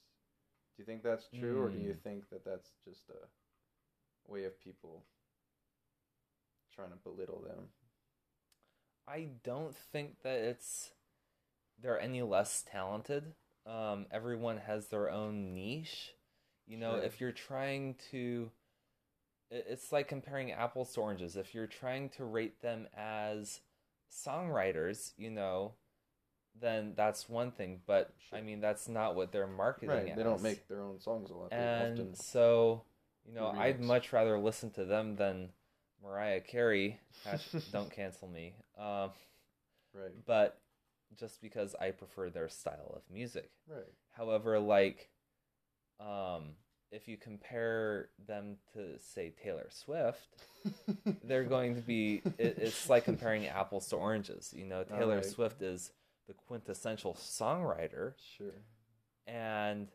Do 0.76 0.82
you 0.82 0.84
think 0.84 1.02
that's 1.02 1.28
true, 1.38 1.60
or 1.62 1.70
do 1.70 1.78
you 1.78 1.94
Mm. 1.94 2.02
think 2.02 2.28
that 2.30 2.44
that's 2.44 2.70
just 2.84 3.02
a 3.10 4.32
way 4.32 4.44
of 4.44 4.58
people 4.60 5.04
trying 6.74 6.90
to 6.90 6.96
belittle 6.96 7.40
them? 7.40 7.68
I 9.06 9.28
don't 9.42 9.74
think 9.74 10.22
that 10.22 10.36
it's 10.38 10.92
they're 11.80 12.00
any 12.00 12.22
less 12.22 12.62
talented. 12.70 13.34
Um, 13.66 14.06
everyone 14.10 14.58
has 14.58 14.88
their 14.88 15.10
own 15.10 15.54
niche. 15.54 16.14
You 16.68 16.76
know, 16.76 16.96
Sure. 16.96 17.04
if 17.04 17.20
you're 17.20 17.32
trying 17.32 17.96
to, 18.10 18.50
it's 19.50 19.92
like 19.92 20.08
comparing 20.08 20.52
apples 20.52 20.92
to 20.94 21.00
oranges. 21.00 21.36
If 21.36 21.54
you're 21.54 21.66
trying 21.66 22.10
to 22.10 22.24
rate 22.24 22.60
them 22.60 22.86
as 22.96 23.60
songwriters, 24.12 25.12
you 25.16 25.30
know, 25.30 25.72
then 26.60 26.92
that's 26.96 27.28
one 27.28 27.50
thing. 27.52 27.80
But 27.86 28.10
Sure. 28.28 28.38
I 28.38 28.42
mean, 28.42 28.60
that's 28.60 28.88
not 28.88 29.14
what 29.14 29.32
they're 29.32 29.46
marketing 29.46 29.88
Right, 29.90 30.16
they 30.16 30.22
don't 30.22 30.42
make 30.42 30.68
their 30.68 30.82
own 30.82 31.00
songs 31.00 31.30
a 31.30 31.34
lot. 31.34 31.52
And 31.52 32.00
often 32.00 32.14
so 32.14 32.82
you 33.26 33.34
know 33.34 33.50
do 33.52 33.58
i'd 33.60 33.80
much 33.80 34.12
rather 34.12 34.38
listen 34.38 34.70
to 34.70 34.84
them 34.84 35.16
than 35.16 35.50
mariah 36.02 36.40
carey 36.40 36.98
don't 37.72 37.90
cancel 37.90 38.28
me 38.28 38.54
um, 38.78 39.10
right, 39.94 40.12
but 40.26 40.58
just 41.16 41.42
because 41.42 41.74
i 41.80 41.90
prefer 41.90 42.30
their 42.30 42.48
style 42.48 42.92
of 42.94 43.02
music 43.12 43.50
right, 43.68 43.84
however 44.16 44.58
like 44.58 45.10
um, 46.00 46.54
if 46.90 47.06
you 47.08 47.16
compare 47.16 48.08
them 48.26 48.56
to 48.72 48.98
say 48.98 49.32
taylor 49.42 49.66
swift 49.70 50.28
they're 51.24 51.44
going 51.44 51.74
to 51.74 51.80
be 51.80 52.22
it, 52.38 52.58
it's 52.58 52.88
like 52.88 53.04
comparing 53.04 53.46
apples 53.46 53.88
to 53.88 53.96
oranges 53.96 54.54
you 54.56 54.64
know 54.64 54.84
taylor 54.84 55.16
Alright. 55.16 55.24
swift 55.24 55.62
is 55.62 55.92
the 56.26 56.34
quintessential 56.34 57.14
songwriter 57.14 58.12
sure. 58.36 58.52
and 59.26 59.88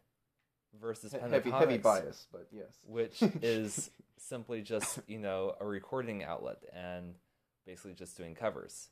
versus 0.79 1.12
He- 1.12 1.19
heavy, 1.19 1.51
heavy 1.51 1.77
bias, 1.77 2.27
but 2.31 2.48
yes. 2.51 2.79
which 2.86 3.22
is 3.41 3.91
simply 4.17 4.62
just 4.62 5.00
you 5.07 5.19
know 5.19 5.55
a 5.60 5.65
recording 5.65 6.24
outlet 6.24 6.57
and 6.74 7.15
basically 7.65 7.93
just 7.93 8.17
doing 8.17 8.36
covers 8.36 8.89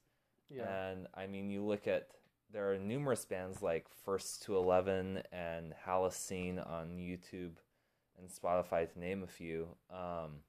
yeah, 0.49 0.89
and 0.89 1.07
i 1.15 1.25
mean 1.25 1.49
you 1.49 1.63
look 1.63 1.87
at 1.87 2.07
there 2.51 2.71
are 2.73 2.77
numerous 2.77 3.25
bands 3.25 3.61
like 3.61 3.85
first 4.05 4.43
to 4.43 4.55
11 4.57 5.23
and 5.31 5.73
halocene 5.87 6.59
on 6.59 6.97
youtube 6.97 7.53
and 8.19 8.29
spotify 8.29 8.91
to 8.91 8.99
name 8.99 9.23
a 9.23 9.27
few 9.27 9.67
um, 9.89 10.39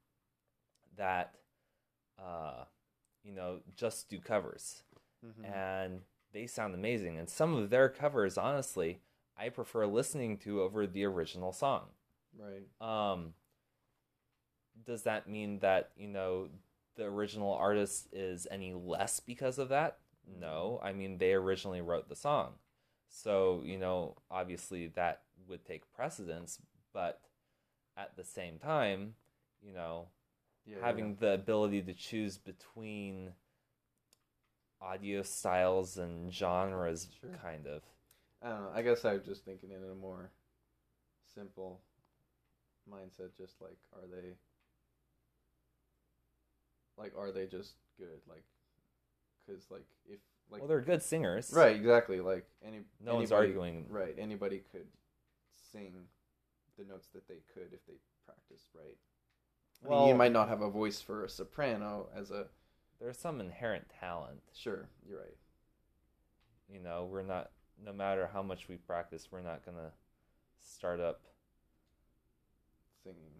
that 0.97 1.35
uh, 2.23 2.65
you 3.23 3.33
know 3.33 3.61
just 3.77 4.09
do 4.09 4.19
covers 4.19 4.83
Mhm. 5.25 5.55
and 5.55 6.01
they 6.33 6.47
sound 6.49 6.75
amazing 6.75 7.17
and 7.19 7.29
some 7.31 7.55
of 7.55 7.71
their 7.71 7.89
covers 7.89 8.37
honestly 8.37 9.01
i 9.39 9.49
prefer 9.49 9.87
listening 9.87 10.37
to 10.39 10.61
over 10.63 10.87
the 10.87 11.05
original 11.05 11.53
song 11.53 11.87
right. 12.37 12.67
um 12.81 13.35
does 14.85 15.03
that 15.05 15.29
mean 15.29 15.61
that 15.61 15.91
you 15.97 16.09
know 16.09 16.49
the 16.97 17.05
original 17.05 17.53
artist 17.55 18.09
is 18.13 18.47
any 18.51 18.75
less 18.75 19.21
because 19.21 19.59
of 19.59 19.69
that 19.69 19.99
no 20.27 20.81
i 20.83 20.93
mean 20.93 21.19
they 21.19 21.33
originally 21.35 21.81
wrote 21.81 22.09
the 22.09 22.17
song 22.17 22.53
so 23.09 23.63
you 23.65 23.79
know 23.79 24.17
obviously 24.31 24.89
that 24.89 25.23
would 25.49 25.65
take 25.65 25.93
precedence 25.93 26.59
but 26.93 27.21
at 27.97 28.17
the 28.17 28.25
same 28.25 28.59
time 28.59 29.15
you 29.63 29.73
know 29.73 30.09
Yeah, 30.67 30.79
having 30.81 31.17
the 31.17 31.35
ability 31.35 31.83
to 31.83 31.95
choose 31.95 32.39
between 32.39 33.33
audio 34.83 35.23
styles 35.23 35.97
and 35.97 36.31
genres 36.31 37.09
Sure. 37.21 37.41
kind 37.41 37.67
of 37.67 37.83
I 38.43 38.49
don't 38.51 38.63
know. 38.65 38.71
I 38.75 38.83
guess 38.83 39.05
I 39.05 39.15
was 39.15 39.25
just 39.25 39.45
thinking 39.45 39.71
in 39.71 39.83
a 39.85 39.95
more 39.95 40.31
simple 41.35 41.81
mindset. 42.89 43.35
Just 43.37 43.61
like, 43.61 43.79
are 43.95 44.07
they 44.07 44.35
like, 46.97 47.13
are 47.17 47.33
they 47.33 47.47
just 47.47 47.75
good? 47.99 48.21
Like, 48.29 48.45
because 49.47 49.71
like 49.71 49.87
if 50.07 50.19
like 50.51 50.61
well 50.61 50.69
they're 50.69 50.81
good 50.81 51.03
singers 51.03 51.51
right, 51.55 51.75
exactly. 51.77 52.21
Like 52.21 52.47
any 52.65 52.81
no 53.05 53.15
one's 53.17 53.31
anybody- 53.33 53.49
arguing 53.49 53.87
Right, 53.89 54.15
anybody 54.19 54.63
could 54.73 54.87
sing 55.73 55.93
the 56.79 56.85
notes 56.85 57.09
that 57.15 57.27
they 57.29 57.41
could 57.55 57.73
if 57.73 57.85
they 57.87 57.95
practiced 58.27 58.69
right. 58.75 58.97
I 59.85 59.89
mean, 59.89 60.09
you 60.09 60.15
might 60.15 60.33
not 60.33 60.49
have 60.49 60.61
a 60.61 60.71
voice 60.71 61.01
for 61.01 61.25
a 61.25 61.29
soprano 61.29 62.09
as 62.15 62.31
a 62.31 62.47
there's 63.01 63.19
some 63.19 63.41
inherent 63.41 63.87
talent 64.01 64.41
sure. 64.55 64.89
You're 65.09 65.19
right. 65.19 65.37
you 66.73 66.79
know 66.81 67.09
we're 67.11 67.23
not 67.23 67.51
no 67.85 67.93
matter 67.93 68.31
how 68.33 68.43
much 68.43 68.69
we 68.69 68.77
practice 68.77 69.29
we're 69.33 69.41
not 69.43 69.65
gonna 69.65 69.91
start 70.61 71.01
up 71.01 71.23
Singing 73.03 73.33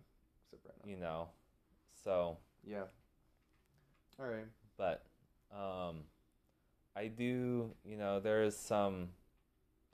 soprano. 0.51 0.79
you 0.85 0.97
know 0.97 1.29
so 2.03 2.39
Yeah. 2.65 2.85
All 4.19 4.27
right. 4.27 4.47
but 4.77 5.05
um 5.55 5.97
i 6.97 7.07
do 7.07 7.71
you 7.85 7.97
know 7.97 8.21
there 8.21 8.43
is 8.43 8.57
some 8.57 9.09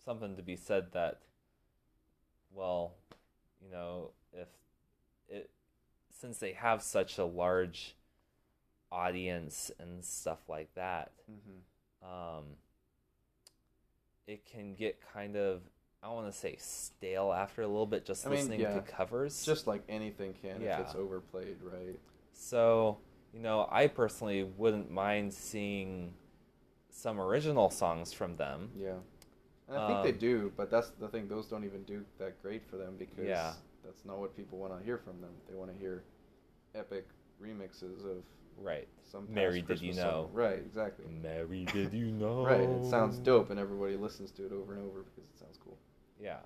something 0.04 0.36
to 0.36 0.42
be 0.42 0.56
said 0.56 0.86
that 0.92 1.20
well 2.52 2.92
you 3.64 3.70
know 3.70 4.10
if 4.32 4.48
it 5.28 5.50
since 6.20 6.38
they 6.38 6.52
have 6.52 6.82
such 6.82 7.18
a 7.18 7.24
large 7.24 7.94
audience 8.90 9.70
and 9.78 10.04
stuff 10.04 10.38
like 10.48 10.74
that 10.74 11.12
Mm-hmm. 11.30 12.08
um, 12.38 12.44
it 14.26 14.44
can 14.46 14.74
get 14.74 14.98
kind 15.12 15.36
of 15.36 15.60
I 16.02 16.06
don't 16.06 16.16
want 16.16 16.32
to 16.32 16.38
say 16.38 16.56
stale 16.58 17.32
after 17.32 17.60
a 17.62 17.66
little 17.66 17.86
bit 17.86 18.06
just 18.06 18.24
I 18.26 18.30
mean, 18.30 18.38
listening 18.38 18.60
yeah. 18.60 18.74
to 18.74 18.80
covers. 18.82 19.44
Just 19.44 19.66
like 19.66 19.82
anything 19.88 20.32
can 20.40 20.60
Yeah. 20.62 20.80
if 20.80 20.86
it's 20.86 20.94
overplayed, 20.94 21.56
right? 21.62 21.98
so, 22.32 22.98
you 23.32 23.40
know, 23.40 23.68
I 23.70 23.86
personally 23.86 24.44
wouldn't 24.44 24.90
mind 24.90 25.32
seeing 25.34 26.14
some 26.90 27.20
original 27.20 27.70
songs 27.70 28.12
from 28.12 28.36
them. 28.36 28.70
Yeah. 28.76 28.94
And 29.68 29.76
I 29.76 29.86
think 29.86 30.02
they 30.02 30.12
Um, 30.12 30.18
do, 30.18 30.52
but 30.56 30.70
that's 30.70 30.90
the 30.90 31.08
thing. 31.08 31.28
Those 31.28 31.46
don't 31.46 31.64
even 31.64 31.82
do 31.84 32.04
that 32.18 32.40
great 32.42 32.64
for 32.66 32.76
them 32.76 32.96
because 32.98 33.26
Yeah. 33.26 33.54
that's 33.84 34.04
not 34.04 34.18
what 34.18 34.34
people 34.36 34.58
want 34.58 34.76
to 34.78 34.84
hear 34.84 34.96
from 34.98 35.20
them. 35.20 35.30
They 35.48 35.54
want 35.54 35.70
to 35.70 35.76
hear 35.78 36.02
epic 36.74 37.06
remixes 37.40 38.04
of 38.04 38.24
Right. 38.56 38.88
some 39.04 39.32
Mary, 39.32 39.62
did 39.62 39.80
you 39.80 39.92
know? 39.92 40.24
song. 40.24 40.30
Right, 40.32 40.58
exactly. 40.58 41.04
Mary, 41.06 41.64
did 41.66 41.92
you 41.92 42.06
know? 42.10 42.44
Right, 42.46 42.62
it 42.68 42.86
sounds 42.86 43.18
dope, 43.18 43.50
and 43.50 43.60
everybody 43.60 43.96
listens 43.96 44.30
to 44.32 44.46
it 44.46 44.52
over 44.52 44.72
and 44.72 44.82
over 44.84 45.02
because 45.02 45.24
it 45.30 45.38
sounds 45.38 45.58
cool. 45.58 45.76
Yeah. 46.20 46.40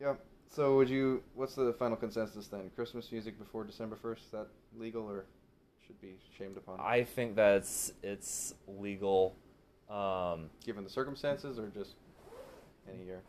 Yeah. 0.00 0.16
So, 0.48 0.76
would 0.76 0.88
you? 0.88 1.22
What's 1.34 1.54
the 1.54 1.72
final 1.74 1.96
consensus 1.96 2.48
then? 2.48 2.70
Christmas 2.74 3.12
music 3.12 3.38
before 3.38 3.64
December 3.64 3.96
first? 3.96 4.24
Is 4.24 4.30
that 4.30 4.48
legal 4.76 5.08
or 5.08 5.26
should 5.88 6.00
be 6.00 6.14
shamed 6.36 6.56
upon? 6.56 6.78
I 6.80 7.02
think 7.02 7.34
that 7.36 7.66
it's 8.02 8.54
legal. 8.68 9.34
Um, 9.90 10.50
given 10.64 10.84
the 10.84 10.90
circumstances, 10.90 11.58
or 11.58 11.68
just 11.68 11.94
any 12.92 13.04
year? 13.04 13.22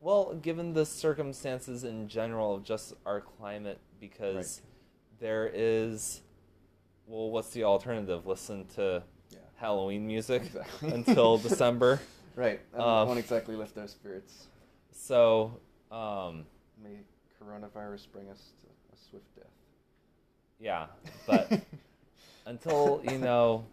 Well, 0.00 0.34
given 0.34 0.74
the 0.74 0.84
circumstances 0.84 1.84
in 1.84 2.08
general 2.08 2.54
of 2.56 2.64
just 2.64 2.94
our 3.06 3.20
climate, 3.20 3.78
because 4.00 4.60
there 5.20 5.50
is, 5.54 6.20
well, 7.06 7.30
what's 7.30 7.50
the 7.50 7.64
alternative? 7.64 8.26
Listen 8.26 8.66
to 8.74 9.02
Yeah. 9.30 9.38
Halloween 9.56 10.06
music 10.06 10.42
Exactly. 10.42 10.90
until 10.92 11.38
December. 11.48 12.00
Right. 12.34 12.60
Um, 12.74 13.06
won't 13.06 13.18
exactly 13.20 13.54
lift 13.54 13.78
our 13.78 13.86
spirits. 13.86 14.48
So, 14.90 15.60
um, 15.92 16.44
May 16.82 16.98
coronavirus 17.40 18.08
bring 18.12 18.28
us 18.30 18.50
to 18.62 18.66
a 18.92 18.96
swift 19.10 19.32
death. 19.36 19.46
Yeah, 20.60 20.86
but 21.26 21.60
until 22.46 23.02
you 23.10 23.18
know 23.18 23.64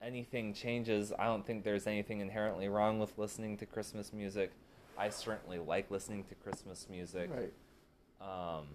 anything 0.00 0.52
changes, 0.54 1.12
I 1.18 1.24
don't 1.26 1.46
think 1.46 1.64
there's 1.64 1.86
anything 1.86 2.20
inherently 2.20 2.68
wrong 2.68 2.98
with 2.98 3.16
listening 3.18 3.56
to 3.58 3.66
Christmas 3.66 4.12
music. 4.12 4.50
I 4.98 5.08
certainly 5.10 5.58
like 5.58 5.90
listening 5.90 6.24
to 6.24 6.34
Christmas 6.36 6.86
music. 6.90 7.30
right. 7.32 7.52
Um, 8.20 8.66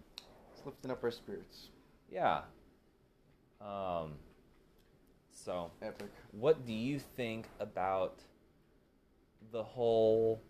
It's 0.56 0.66
lifting 0.66 0.92
up 0.92 1.04
our 1.04 1.12
spirits. 1.12 1.70
Yeah. 2.12 2.42
Um 3.62 4.14
so 5.32 5.72
Epic. 5.82 6.08
what 6.32 6.66
do 6.66 6.74
you 6.74 7.00
think 7.00 7.48
about 7.60 8.16
the 9.52 9.64
whole 9.64 10.42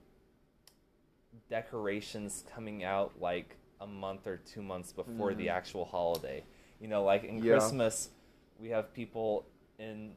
decorations 1.49 2.43
coming 2.53 2.83
out 2.83 3.13
like 3.19 3.55
a 3.79 3.87
month 3.87 4.27
or 4.27 4.37
2 4.37 4.61
months 4.61 4.91
before 4.93 5.33
the 5.33 5.47
Mhm. 5.47 5.51
actual 5.51 5.85
holiday? 5.85 6.43
You 6.79 6.87
know, 6.87 7.03
like 7.03 7.23
in 7.23 7.37
Yeah. 7.43 7.51
Christmas 7.53 8.09
we 8.59 8.69
have 8.69 8.91
people 8.93 9.45
in 9.77 10.15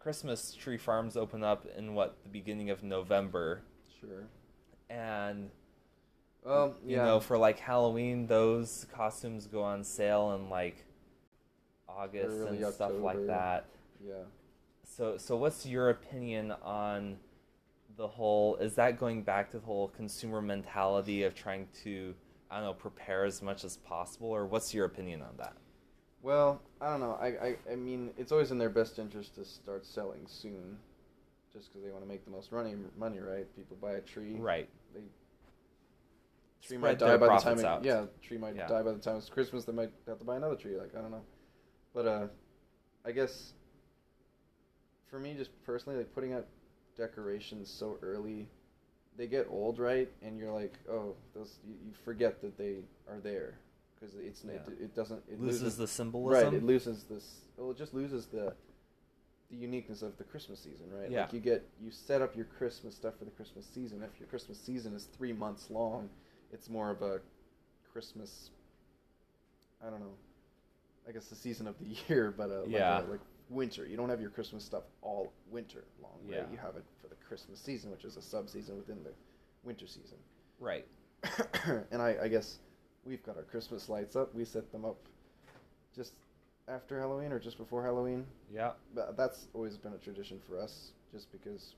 Christmas 0.00 0.52
tree 0.54 0.76
farms 0.78 1.16
open 1.16 1.44
up 1.44 1.66
in 1.76 1.94
what 1.94 2.20
the 2.24 2.28
beginning 2.28 2.70
of 2.70 2.82
November 2.82 3.62
Sure. 4.00 4.26
and 4.90 5.50
Um, 6.44 6.76
You 6.84 6.96
yeah. 6.96 7.04
know, 7.04 7.18
for 7.18 7.36
like 7.36 7.58
Halloween, 7.58 8.28
those 8.28 8.84
costumes 8.92 9.48
go 9.48 9.64
on 9.64 9.82
sale 9.82 10.32
in 10.34 10.48
like 10.48 10.84
August 11.88 12.40
and 12.46 12.64
stuff 12.72 12.92
like 13.00 13.26
that. 13.26 13.66
yeah. 14.00 14.24
So, 14.84 15.16
so 15.18 15.36
what's 15.36 15.66
your 15.66 15.90
opinion 15.90 16.52
on 16.52 17.18
the 17.96 18.06
whole? 18.06 18.54
Is 18.56 18.76
that 18.76 18.98
going 18.98 19.22
back 19.24 19.50
to 19.50 19.58
the 19.58 19.66
whole 19.66 19.88
consumer 19.88 20.40
mentality 20.40 21.24
of 21.24 21.34
trying 21.34 21.66
to, 21.82 22.14
I 22.50 22.56
don't 22.56 22.64
know, 22.64 22.74
prepare 22.74 23.24
as 23.24 23.42
much 23.42 23.64
as 23.64 23.76
possible, 23.78 24.28
or 24.28 24.46
what's 24.46 24.72
your 24.72 24.84
opinion 24.84 25.22
on 25.22 25.36
that? 25.38 25.54
Well, 26.22 26.60
I 26.80 26.90
don't 26.90 27.00
know. 27.00 27.18
I, 27.20 27.26
I, 27.26 27.56
I 27.72 27.76
mean, 27.76 28.10
it's 28.16 28.32
always 28.32 28.50
in 28.50 28.58
their 28.58 28.70
best 28.70 28.98
interest 28.98 29.34
to 29.36 29.44
start 29.44 29.84
selling 29.86 30.26
soon, 30.26 30.78
just 31.52 31.68
because 31.68 31.84
they 31.84 31.90
want 31.90 32.02
to 32.02 32.08
make 32.08 32.24
the 32.24 32.30
most 32.30 32.52
money. 32.52 32.74
Money, 32.96 33.20
right? 33.20 33.46
People 33.56 33.76
buy 33.80 33.92
a 33.92 34.00
tree. 34.00 34.36
Right. 34.36 34.68
They 34.94 35.00
tree 36.62 36.78
Spread 36.78 36.80
might 36.80 36.98
die 36.98 37.16
by 37.16 37.36
the 37.36 37.40
time. 37.40 37.58
It, 37.58 37.84
yeah, 37.84 38.06
tree 38.22 38.38
might 38.38 38.56
Yeah. 38.56 38.66
die 38.66 38.82
by 38.82 38.92
the 38.92 38.98
time 38.98 39.16
it's 39.16 39.28
Christmas. 39.28 39.64
They 39.64 39.72
might 39.72 39.92
have 40.06 40.18
to 40.18 40.24
buy 40.24 40.36
another 40.36 40.56
tree. 40.56 40.76
Like 40.76 40.94
I 40.96 41.00
don't 41.00 41.10
know, 41.10 41.22
but 41.94 42.06
uh, 42.06 42.26
I 43.04 43.12
guess 43.12 43.52
for 45.08 45.18
me, 45.20 45.34
just 45.34 45.50
personally, 45.64 45.98
like 45.98 46.12
putting 46.14 46.34
up 46.34 46.46
decorations 46.96 47.70
so 47.70 47.98
early, 48.02 48.48
they 49.16 49.26
get 49.26 49.46
old, 49.50 49.78
right? 49.78 50.08
And 50.22 50.38
you're 50.38 50.52
like, 50.52 50.74
oh, 50.90 51.14
those 51.34 51.58
you, 51.66 51.74
you 51.86 51.92
forget 52.04 52.40
that 52.42 52.56
they 52.58 52.76
are 53.08 53.18
there 53.20 53.58
because 53.94 54.14
it's 54.16 54.44
it, 54.44 54.62
Yeah. 54.68 54.84
it 54.84 54.94
doesn't 54.94 55.22
it 55.28 55.40
loses, 55.40 55.62
loses 55.62 55.78
the 55.78 55.86
symbolism. 55.88 56.44
Right, 56.44 56.54
it 56.54 56.62
loses 56.64 57.04
this. 57.04 57.40
Well, 57.56 57.70
it 57.70 57.78
just 57.78 57.94
loses 57.94 58.26
the 58.26 58.54
the 59.50 59.56
uniqueness 59.56 60.02
of 60.02 60.16
the 60.18 60.24
Christmas 60.24 60.58
season, 60.60 60.86
right? 60.92 61.10
Yeah. 61.10 61.22
Like 61.22 61.32
you 61.32 61.40
get 61.40 61.64
you 61.80 61.90
set 61.90 62.20
up 62.20 62.34
your 62.36 62.46
Christmas 62.46 62.94
stuff 62.96 63.14
for 63.18 63.24
the 63.24 63.30
Christmas 63.30 63.64
season. 63.72 64.02
If 64.02 64.18
your 64.18 64.28
Christmas 64.28 64.58
season 64.60 64.94
is 64.94 65.04
three 65.16 65.32
months 65.32 65.70
long, 65.70 66.08
it's 66.52 66.68
more 66.68 66.90
of 66.90 67.02
a 67.02 67.20
Christmas. 67.92 68.50
I 69.86 69.90
don't 69.90 70.00
know. 70.00 70.14
I 71.08 71.12
guess 71.12 71.26
the 71.26 71.36
season 71.36 71.66
of 71.68 71.76
the 71.78 71.86
year, 72.08 72.34
but 72.36 72.50
uh, 72.50 72.60
like, 72.62 72.70
Yeah. 72.70 72.96
uh, 72.98 73.04
like 73.08 73.20
winter. 73.48 73.86
You 73.86 73.96
don't 73.96 74.08
have 74.08 74.20
your 74.20 74.30
Christmas 74.30 74.64
stuff 74.64 74.82
all 75.02 75.32
winter 75.50 75.84
long. 76.02 76.18
Right? 76.26 76.38
Yeah. 76.38 76.50
You 76.50 76.58
have 76.58 76.74
it 76.76 76.84
for 77.00 77.06
the 77.08 77.14
Christmas 77.26 77.60
season, 77.60 77.90
which 77.90 78.04
is 78.04 78.16
a 78.16 78.22
sub 78.22 78.48
season 78.48 78.76
within 78.76 79.02
the 79.02 79.10
winter 79.64 79.86
season. 79.86 80.18
right. 80.60 80.86
and 81.90 82.00
I, 82.00 82.16
I 82.24 82.28
guess 82.28 82.58
we've 83.04 83.24
got 83.24 83.36
our 83.36 83.42
Christmas 83.42 83.88
lights 83.88 84.16
up. 84.16 84.34
We 84.34 84.44
set 84.44 84.70
them 84.70 84.84
up 84.84 84.98
just 85.94 86.12
after 86.68 87.00
Halloween 87.00 87.32
or 87.32 87.38
just 87.38 87.58
before 87.58 87.82
Halloween. 87.82 88.26
Yeah. 88.52 88.72
But 88.94 89.16
that's 89.16 89.48
always 89.54 89.76
been 89.76 89.94
a 89.94 89.98
tradition 89.98 90.38
for 90.46 90.58
us, 90.60 90.92
just 91.10 91.32
because 91.32 91.74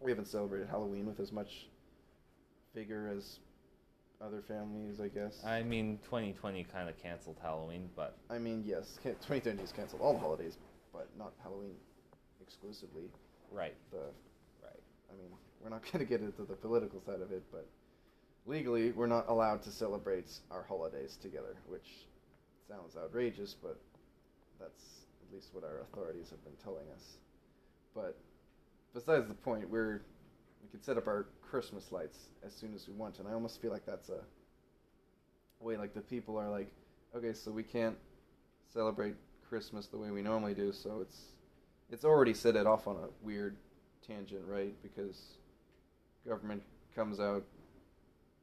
we 0.00 0.10
haven't 0.10 0.26
celebrated 0.26 0.68
Halloween 0.68 1.06
with 1.06 1.18
as 1.18 1.32
much 1.32 1.66
vigor 2.74 3.08
as 3.16 3.38
other 4.20 4.42
families, 4.42 5.00
I 5.00 5.08
guess. 5.08 5.44
I 5.44 5.62
mean, 5.62 5.98
2020 6.04 6.64
kind 6.64 6.88
of 6.88 6.96
canceled 6.98 7.38
Halloween, 7.42 7.88
but 7.96 8.16
I 8.30 8.38
mean, 8.38 8.62
yes, 8.64 8.98
2020 9.02 9.60
has 9.60 9.72
canceled 9.72 10.02
all 10.02 10.12
the 10.12 10.20
holidays, 10.20 10.58
but 10.92 11.08
not 11.18 11.32
Halloween 11.42 11.74
exclusively. 12.40 13.10
right, 13.50 13.74
The 13.90 13.98
right. 13.98 14.06
I 15.12 15.20
mean, 15.20 15.30
we're 15.62 15.70
not 15.70 15.82
going 15.92 16.04
to 16.04 16.08
get 16.08 16.20
into 16.20 16.42
the 16.42 16.54
political 16.54 17.00
side 17.00 17.20
of 17.20 17.32
it, 17.32 17.42
but 17.52 17.66
legally, 18.46 18.92
we're 18.92 19.06
not 19.06 19.28
allowed 19.28 19.62
to 19.62 19.70
celebrate 19.70 20.30
our 20.50 20.62
holidays 20.62 21.18
together, 21.20 21.56
which 21.68 22.06
sounds 22.68 22.96
outrageous, 22.96 23.54
but 23.60 23.78
that's 24.58 25.06
at 25.26 25.34
least 25.34 25.48
what 25.52 25.64
our 25.64 25.80
authorities 25.80 26.30
have 26.30 26.42
been 26.44 26.56
telling 26.62 26.86
us. 26.94 27.18
But 27.94 28.16
besides 28.94 29.28
the 29.28 29.34
point, 29.34 29.68
we're 29.68 30.02
we 30.62 30.68
can 30.70 30.82
set 30.82 30.96
up 30.96 31.08
our 31.08 31.26
Christmas 31.42 31.90
lights 31.90 32.28
as 32.46 32.54
soon 32.54 32.72
as 32.74 32.86
we 32.86 32.94
want, 32.94 33.18
and 33.18 33.28
I 33.28 33.32
almost 33.32 33.60
feel 33.60 33.72
like 33.72 33.84
that's 33.84 34.08
a 34.08 34.20
way 35.60 35.76
like 35.76 35.92
the 35.94 36.00
people 36.00 36.38
are 36.38 36.48
like, 36.48 36.70
okay, 37.14 37.32
so 37.32 37.50
we 37.50 37.62
can't 37.62 37.96
celebrate 38.72 39.14
Christmas 39.48 39.86
the 39.86 39.98
way 39.98 40.10
we 40.10 40.22
normally 40.22 40.54
do, 40.54 40.72
so 40.72 41.00
it's 41.00 41.20
it's 41.90 42.04
already 42.04 42.32
set 42.32 42.56
it 42.56 42.66
off 42.66 42.86
on 42.86 42.96
a 42.96 43.08
weird 43.22 43.56
tangent, 44.06 44.42
right? 44.46 44.74
Because 44.82 45.20
government 46.26 46.62
comes 46.94 47.20
out 47.20 47.44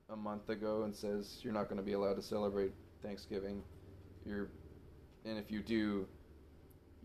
a 0.09 0.15
month 0.15 0.49
ago 0.49 0.83
and 0.83 0.95
says 0.95 1.39
you're 1.41 1.53
not 1.53 1.65
going 1.65 1.77
to 1.77 1.83
be 1.83 1.93
allowed 1.93 2.15
to 2.15 2.21
celebrate 2.21 2.73
Thanksgiving. 3.03 3.61
You're, 4.25 4.49
and 5.25 5.37
if 5.37 5.51
you 5.51 5.61
do, 5.61 6.07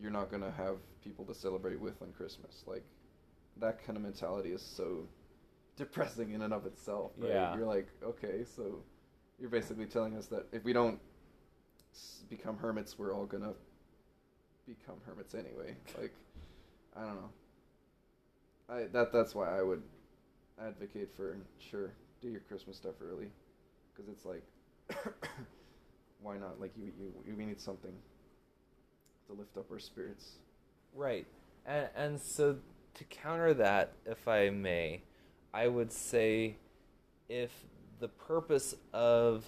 you're 0.00 0.10
not 0.10 0.30
going 0.30 0.42
to 0.42 0.50
have 0.50 0.76
people 1.02 1.24
to 1.26 1.34
celebrate 1.34 1.80
with 1.80 2.00
on 2.02 2.12
Christmas. 2.12 2.64
Like 2.66 2.84
that 3.60 3.84
kind 3.84 3.96
of 3.96 4.02
mentality 4.02 4.50
is 4.50 4.62
so 4.62 5.06
depressing 5.76 6.32
in 6.32 6.42
and 6.42 6.52
of 6.52 6.66
itself. 6.66 7.12
Right? 7.18 7.30
Yeah. 7.30 7.56
You're 7.56 7.66
like, 7.66 7.88
okay, 8.02 8.44
so 8.56 8.82
you're 9.38 9.50
basically 9.50 9.86
telling 9.86 10.16
us 10.16 10.26
that 10.26 10.46
if 10.52 10.64
we 10.64 10.72
don't 10.72 10.98
become 12.28 12.56
hermits, 12.56 12.98
we're 12.98 13.14
all 13.14 13.26
gonna 13.26 13.52
become 14.66 14.96
hermits 15.06 15.34
anyway. 15.34 15.76
Like, 16.00 16.12
I 16.96 17.00
don't 17.02 17.16
know. 17.16 17.30
I 18.68 18.84
that 18.92 19.12
that's 19.12 19.34
why 19.34 19.58
I 19.58 19.62
would 19.62 19.82
advocate 20.60 21.10
for 21.16 21.36
sure 21.58 21.92
do 22.24 22.30
your 22.30 22.40
Christmas 22.40 22.76
stuff 22.76 22.94
early, 23.02 23.28
because 23.94 24.10
it's 24.10 24.24
like, 24.24 24.42
why 26.22 26.38
not? 26.38 26.60
Like 26.60 26.72
you 26.76 26.92
you 26.98 27.34
we 27.36 27.44
need 27.44 27.60
something 27.60 27.92
to 29.26 29.32
lift 29.32 29.56
up 29.56 29.70
our 29.70 29.78
spirits. 29.78 30.32
Right. 30.94 31.26
And 31.66 31.88
and 31.94 32.20
so 32.20 32.56
to 32.94 33.04
counter 33.04 33.54
that, 33.54 33.92
if 34.06 34.26
I 34.26 34.50
may, 34.50 35.02
I 35.52 35.68
would 35.68 35.92
say 35.92 36.56
if 37.28 37.50
the 38.00 38.08
purpose 38.08 38.74
of 38.92 39.44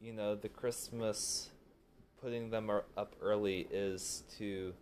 you 0.00 0.12
know 0.12 0.34
the 0.36 0.48
Christmas 0.48 1.50
putting 2.20 2.50
them 2.50 2.70
up 2.96 3.14
early 3.20 3.66
is 3.70 4.24
to 4.38 4.72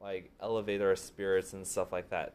like 0.00 0.30
elevate 0.40 0.80
our 0.80 0.96
spirits 0.96 1.52
and 1.52 1.66
stuff 1.66 1.92
like 1.92 2.10
that. 2.10 2.32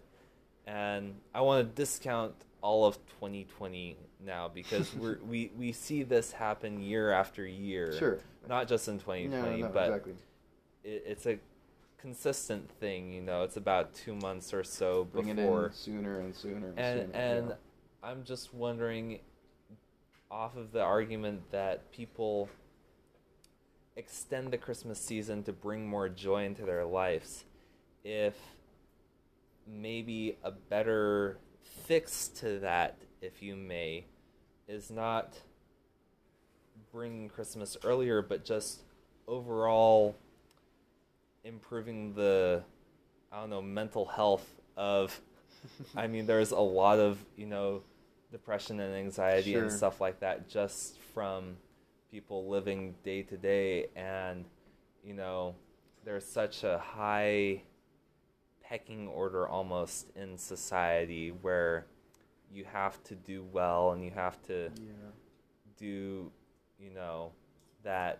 And 0.65 1.15
I 1.33 1.41
want 1.41 1.67
to 1.67 1.81
discount 1.81 2.33
all 2.61 2.85
of 2.85 2.95
2020 3.19 3.97
now 4.25 4.49
because 4.53 4.93
we're, 4.99 5.19
we 5.27 5.51
we 5.57 5.71
see 5.71 6.03
this 6.03 6.31
happen 6.31 6.81
year 6.81 7.11
after 7.11 7.45
year. 7.45 7.93
Sure. 7.97 8.19
Not 8.47 8.67
just 8.67 8.87
in 8.87 8.99
2020, 8.99 9.61
no, 9.61 9.67
no, 9.67 9.73
but 9.73 9.87
exactly. 9.87 10.13
it, 10.83 11.03
it's 11.05 11.25
a 11.25 11.39
consistent 11.97 12.69
thing. 12.79 13.13
You 13.13 13.21
know, 13.21 13.43
it's 13.43 13.57
about 13.57 13.93
two 13.93 14.15
months 14.15 14.53
or 14.53 14.63
so 14.63 15.05
Bring 15.05 15.35
before, 15.35 15.71
sooner 15.73 16.19
and 16.19 16.35
sooner 16.35 16.69
and, 16.69 16.79
and 16.79 17.13
sooner. 17.13 17.23
and 17.23 17.47
yeah. 17.49 17.55
I'm 18.03 18.23
just 18.23 18.53
wondering, 18.53 19.19
off 20.29 20.57
of 20.57 20.71
the 20.71 20.81
argument 20.81 21.41
that 21.51 21.91
people 21.91 22.49
extend 23.95 24.51
the 24.51 24.57
Christmas 24.57 24.99
season 24.99 25.43
to 25.43 25.53
bring 25.53 25.87
more 25.87 26.09
joy 26.09 26.43
into 26.43 26.63
their 26.65 26.85
lives, 26.85 27.45
if 28.03 28.35
maybe 29.67 30.37
a 30.43 30.51
better 30.51 31.37
fix 31.85 32.27
to 32.27 32.59
that, 32.59 32.97
if 33.21 33.41
you 33.41 33.55
may, 33.55 34.05
is 34.67 34.89
not 34.89 35.33
bringing 36.91 37.29
Christmas 37.29 37.77
earlier, 37.83 38.21
but 38.21 38.45
just 38.45 38.81
overall 39.27 40.15
improving 41.43 42.13
the, 42.13 42.63
I 43.31 43.41
don't 43.41 43.49
know, 43.49 43.61
mental 43.61 44.05
health 44.05 44.47
of. 44.77 45.19
I 45.95 46.07
mean, 46.07 46.25
there's 46.25 46.51
a 46.51 46.59
lot 46.59 46.99
of 46.99 47.17
you 47.37 47.45
know, 47.45 47.83
depression 48.31 48.79
and 48.79 48.95
anxiety 48.95 49.55
and 49.55 49.71
stuff 49.71 50.01
like 50.01 50.19
that 50.19 50.49
just 50.49 50.97
from 51.13 51.55
people 52.11 52.47
living 52.49 52.95
day 53.03 53.23
to 53.23 53.37
day, 53.37 53.87
and 53.95 54.45
you 55.03 55.13
know, 55.13 55.55
there's 56.05 56.25
such 56.25 56.63
a 56.63 56.77
high 56.77 57.61
pecking 58.73 59.07
order 59.07 59.47
almost 59.47 60.07
in 60.15 60.35
society 60.35 61.29
where 61.43 61.85
you 62.51 62.63
have 62.63 63.03
to 63.03 63.13
do 63.13 63.45
well 63.51 63.91
and 63.91 64.03
you 64.03 64.09
have 64.09 64.41
to 64.41 64.71
yeah. 64.81 64.91
do, 65.77 66.31
you 66.79 66.89
know, 66.89 67.31
that 67.83 68.17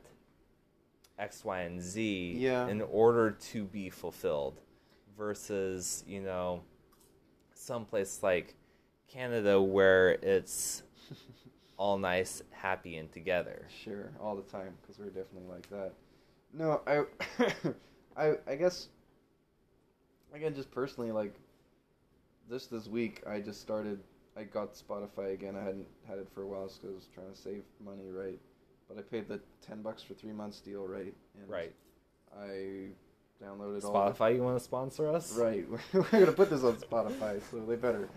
X, 1.18 1.44
Y, 1.44 1.62
and 1.62 1.82
Z 1.82 2.36
Yeah. 2.38 2.68
in 2.68 2.84
order 2.84 3.32
to 3.32 3.64
be 3.64 3.90
fulfilled 3.90 4.62
versus, 5.18 6.04
you 6.06 6.22
know, 6.22 6.62
someplace 7.56 8.22
like 8.22 8.54
Canada 9.08 9.60
where 9.60 10.20
it's 10.22 10.84
all 11.78 11.98
nice, 11.98 12.44
happy, 12.52 12.98
and 12.98 13.12
together. 13.12 13.66
Sure, 13.84 14.12
all 14.22 14.36
the 14.36 14.44
time 14.44 14.76
because 14.84 15.00
we're 15.00 15.06
definitely 15.06 15.50
like 15.50 15.68
that. 15.72 15.94
No, 16.54 16.82
I, 16.86 17.06
I, 18.24 18.34
I 18.48 18.56
guess. 18.56 18.90
Again, 20.34 20.56
just 20.56 20.72
personally, 20.72 21.12
like, 21.12 21.36
this 22.50 22.66
this 22.68 22.88
week, 22.88 23.22
I 23.28 23.40
just 23.40 23.62
started. 23.62 24.00
I 24.36 24.44
got 24.44 24.74
Spotify 24.74 25.34
again. 25.34 25.56
I 25.56 25.64
hadn't 25.64 25.86
had 26.08 26.18
it 26.18 26.28
for 26.34 26.42
a 26.42 26.48
while 26.48 26.64
because 26.64 26.80
I 26.84 26.96
was 26.96 27.08
trying 27.14 27.32
to 27.32 27.38
save 27.38 27.62
money, 27.84 28.10
right? 28.10 28.40
But 28.88 28.98
I 28.98 29.02
paid 29.02 29.28
the 29.28 29.40
ten 29.62 29.82
bucks 29.84 30.02
for 30.02 30.16
three 30.16 30.34
months 30.34 30.60
deal, 30.60 30.88
right? 30.88 31.14
And 31.40 31.50
Right. 31.50 31.74
I 32.36 32.90
downloaded 33.44 33.84
all. 33.84 33.94
Spotify, 33.94 34.36
you 34.36 34.44
want 34.44 34.58
to 34.58 34.64
sponsor 34.64 35.08
us? 35.08 35.38
Right, 35.38 35.66
we're 35.94 36.04
gonna 36.12 36.32
put 36.32 36.50
this 36.50 36.64
on 36.64 36.78
Spotify, 36.78 37.40
so 37.52 37.60
they 37.60 37.76
better. 37.76 38.10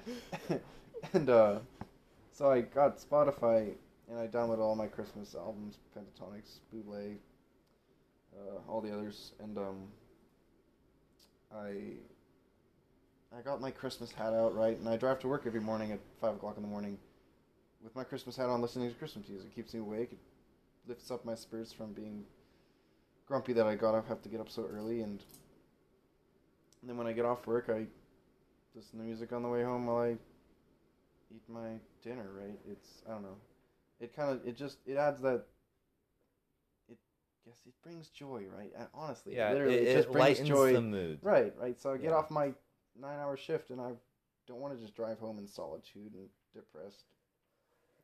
and 1.13 1.29
uh, 1.29 1.59
so 2.33 2.51
I 2.51 2.63
got 2.63 2.99
Spotify, 2.99 3.75
and 4.09 4.19
I 4.19 4.27
downloaded 4.27 4.61
all 4.61 4.75
my 4.75 4.87
Christmas 4.87 5.35
albums, 5.35 5.77
Pentatonix, 5.95 6.61
Buble, 6.75 7.17
uh, 8.35 8.71
all 8.71 8.81
the 8.81 8.93
others, 8.93 9.33
and 9.41 9.59
um, 9.59 9.83
I 11.57 13.37
I 13.37 13.41
got 13.43 13.61
my 13.61 13.71
Christmas 13.71 14.13
hat 14.13 14.33
out 14.33 14.55
right, 14.55 14.79
and 14.79 14.89
I 14.89 14.97
drive 14.97 15.21
to 15.21 15.29
work 15.29 15.45
every 15.47 15.61
morning 15.61 15.93
at 15.93 16.01
five 16.21 16.35
o'clock 16.35 16.57
in 16.57 16.63
the 16.63 16.69
morning 16.69 16.99
with 17.83 17.95
my 17.95 18.05
Christmas 18.05 18.37
hat 18.37 18.49
on, 18.49 18.61
listening 18.61 18.91
to 18.91 18.95
Christmas 18.97 19.29
music. 19.29 19.49
It 19.53 19.55
keeps 19.55 19.75
me 19.75 19.81
awake. 19.81 20.13
It 20.13 20.19
lifts 20.89 21.11
up 21.11 21.25
my 21.25 21.35
spirits 21.35 21.73
from 21.73 21.93
being 21.93 22.25
grumpy 23.27 23.53
that 23.55 23.67
I 23.67 23.75
gotta 23.75 24.03
have 24.09 24.23
to 24.23 24.29
get 24.29 24.41
up 24.41 24.49
so 24.49 24.67
early, 24.71 25.03
and, 25.03 25.21
and 26.81 26.91
then 26.91 26.97
when 26.97 27.07
I 27.07 27.13
get 27.13 27.25
off 27.25 27.47
work, 27.47 27.69
I 27.69 27.87
listen 28.75 28.99
to 28.99 29.05
music 29.05 29.33
on 29.33 29.43
the 29.43 29.49
way 29.49 29.63
home 29.63 29.87
while 29.87 30.03
I 30.03 30.11
eat 31.35 31.43
my 31.49 31.79
dinner. 32.03 32.31
Right? 32.39 32.59
It's 32.71 33.03
I 33.09 33.13
don't 33.13 33.23
know. 33.23 33.37
It 34.01 34.15
kind 34.15 34.31
of 34.31 34.47
it 34.47 34.57
just 34.57 34.79
it 34.87 34.97
adds 34.97 35.21
that. 35.23 35.45
Guess 37.47 37.63
it 37.67 37.75
brings 37.83 38.09
joy, 38.09 38.45
right? 38.57 38.73
Honestly, 38.93 39.37
Yeah, 39.37 39.53
literally, 39.53 39.77
it, 39.77 39.83
it, 39.83 39.89
it 39.89 39.95
just 39.95 40.13
brings 40.13 40.41
joy. 40.49 40.73
the 40.73 40.81
mood. 40.81 41.21
Right, 41.23 41.55
right. 41.59 41.81
So 41.81 41.93
I 41.93 41.97
get 41.97 42.11
Yeah. 42.11 42.17
off 42.17 42.31
my 42.31 42.53
nine-hour 43.01 43.37
shift, 43.37 43.71
and 43.71 43.81
I 43.81 43.93
don't 44.49 44.61
want 44.61 44.75
to 44.75 44.81
just 44.81 44.97
drive 44.97 45.19
home 45.21 45.39
in 45.39 45.47
solitude 45.47 46.13
and 46.15 46.29
depressed. 46.55 47.05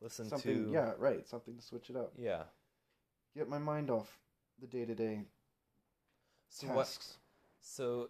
Listen 0.01 0.29
something, 0.29 0.67
to 0.67 0.71
yeah, 0.73 0.93
right. 0.97 1.27
Something 1.27 1.55
to 1.55 1.61
switch 1.61 1.89
it 1.89 1.95
up. 1.95 2.13
yeah. 2.17 2.43
Get 3.35 3.49
my 3.49 3.57
mind 3.57 3.89
off 3.89 4.19
the 4.61 4.67
day-to-day 4.67 5.21
So 6.49 6.67
what? 6.67 6.75
tasks. 6.75 7.17
So 7.61 8.09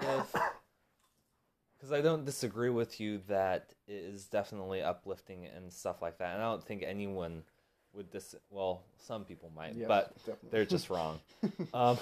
if 0.00 0.34
because 1.76 1.92
I 1.92 2.00
don't 2.00 2.24
disagree 2.24 2.70
with 2.70 2.98
you 3.00 3.18
that 3.28 3.74
it 3.86 3.92
is 3.92 4.24
definitely 4.26 4.82
uplifting 4.82 5.46
and 5.46 5.72
stuff 5.72 6.02
like 6.02 6.18
that, 6.18 6.34
and 6.34 6.42
I 6.42 6.50
don't 6.50 6.64
think 6.64 6.82
anyone 6.82 7.42
would 7.94 8.10
dis. 8.10 8.34
Well, 8.50 8.82
some 8.98 9.24
people 9.24 9.50
might, 9.54 9.74
Yes, 9.74 9.88
but 9.88 10.14
definitely. 10.18 10.48
they're 10.50 10.64
just 10.66 10.90
wrong. 10.90 11.20
Um, 11.74 11.98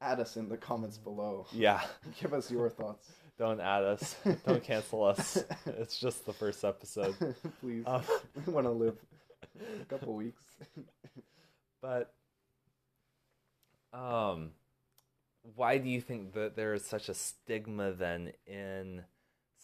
Add 0.00 0.20
us 0.20 0.36
in 0.36 0.48
the 0.48 0.56
comments 0.56 0.96
below. 0.96 1.46
yeah, 1.52 1.80
Give 2.20 2.32
us 2.32 2.50
your 2.50 2.70
thoughts. 2.70 3.10
don't 3.36 3.60
add 3.60 3.82
us, 3.82 4.14
don't 4.46 4.62
cancel 4.62 5.02
us. 5.04 5.42
It's 5.66 5.98
just 5.98 6.24
the 6.24 6.32
first 6.32 6.64
episode. 6.64 7.16
Please. 7.60 7.82
Um, 7.86 8.02
we 8.46 8.52
want 8.52 8.66
to 8.66 8.70
live 8.70 8.96
a 9.80 9.84
couple 9.86 10.14
weeks. 10.14 10.42
But 11.82 12.12
um 13.92 14.50
why 15.54 15.78
do 15.78 15.88
you 15.88 16.00
think 16.00 16.34
that 16.34 16.56
there 16.56 16.74
is 16.74 16.84
such 16.84 17.08
a 17.08 17.14
stigma 17.14 17.90
then 17.92 18.32
in 18.46 19.02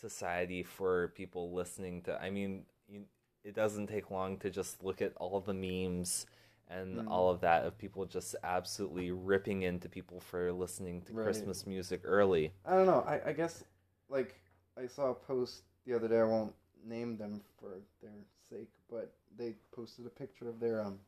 society 0.01 0.63
for 0.63 1.09
people 1.17 1.53
listening 1.53 2.01
to 2.03 2.21
I 2.21 2.31
mean 2.31 2.63
you, 2.89 3.03
it 3.45 3.55
doesn't 3.55 3.89
take 3.89 4.11
long 4.11 4.37
to 4.39 4.51
just 4.51 4.83
look 4.83 5.03
at 5.03 5.13
all 5.17 5.41
the 5.41 5.55
memes 5.55 6.27
and 6.69 7.01
Mm. 7.01 7.07
all 7.07 7.31
of 7.31 7.41
that 7.41 7.65
of 7.65 7.77
people 7.79 8.05
just 8.07 8.35
absolutely 8.43 9.11
ripping 9.11 9.63
into 9.63 9.89
people 9.89 10.21
for 10.21 10.53
listening 10.53 11.03
to 11.03 11.13
Right. 11.13 11.23
Christmas 11.23 11.67
music 11.67 12.01
early. 12.05 12.53
I 12.65 12.75
don't 12.77 12.87
know. 12.87 13.05
I, 13.07 13.21
I 13.29 13.33
guess, 13.33 13.65
like, 14.09 14.41
I 14.77 14.87
saw 14.87 15.11
a 15.11 15.15
post 15.15 15.63
the 15.87 15.95
other 15.95 16.09
day. 16.09 16.21
I 16.21 16.25
won't 16.25 16.55
name 16.85 17.17
them 17.17 17.41
for 17.61 17.81
their 18.03 18.11
sake, 18.49 18.71
but 18.91 19.13
they 19.37 19.55
posted 19.73 20.07
a 20.07 20.11
picture 20.11 20.49
of 20.49 20.61
their 20.61 20.83
um 20.83 20.99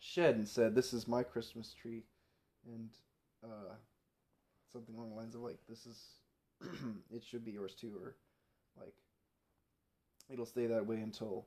shed 0.00 0.36
and 0.36 0.48
said, 0.48 0.74
"This 0.74 0.92
is 0.92 1.08
my 1.08 1.22
Christmas 1.22 1.74
tree," 1.74 2.04
and 2.66 2.90
uh, 3.44 3.74
something 4.72 4.94
along 4.94 5.10
the 5.10 5.16
lines 5.16 5.34
of 5.34 5.42
like, 5.42 5.58
"This 5.68 5.86
is, 5.86 6.18
it 7.14 7.22
should 7.24 7.44
be 7.44 7.52
yours 7.52 7.74
too," 7.74 7.98
or 8.02 8.16
like, 8.80 8.94
it'll 10.30 10.46
stay 10.46 10.66
that 10.66 10.86
way 10.86 10.96
until 10.96 11.46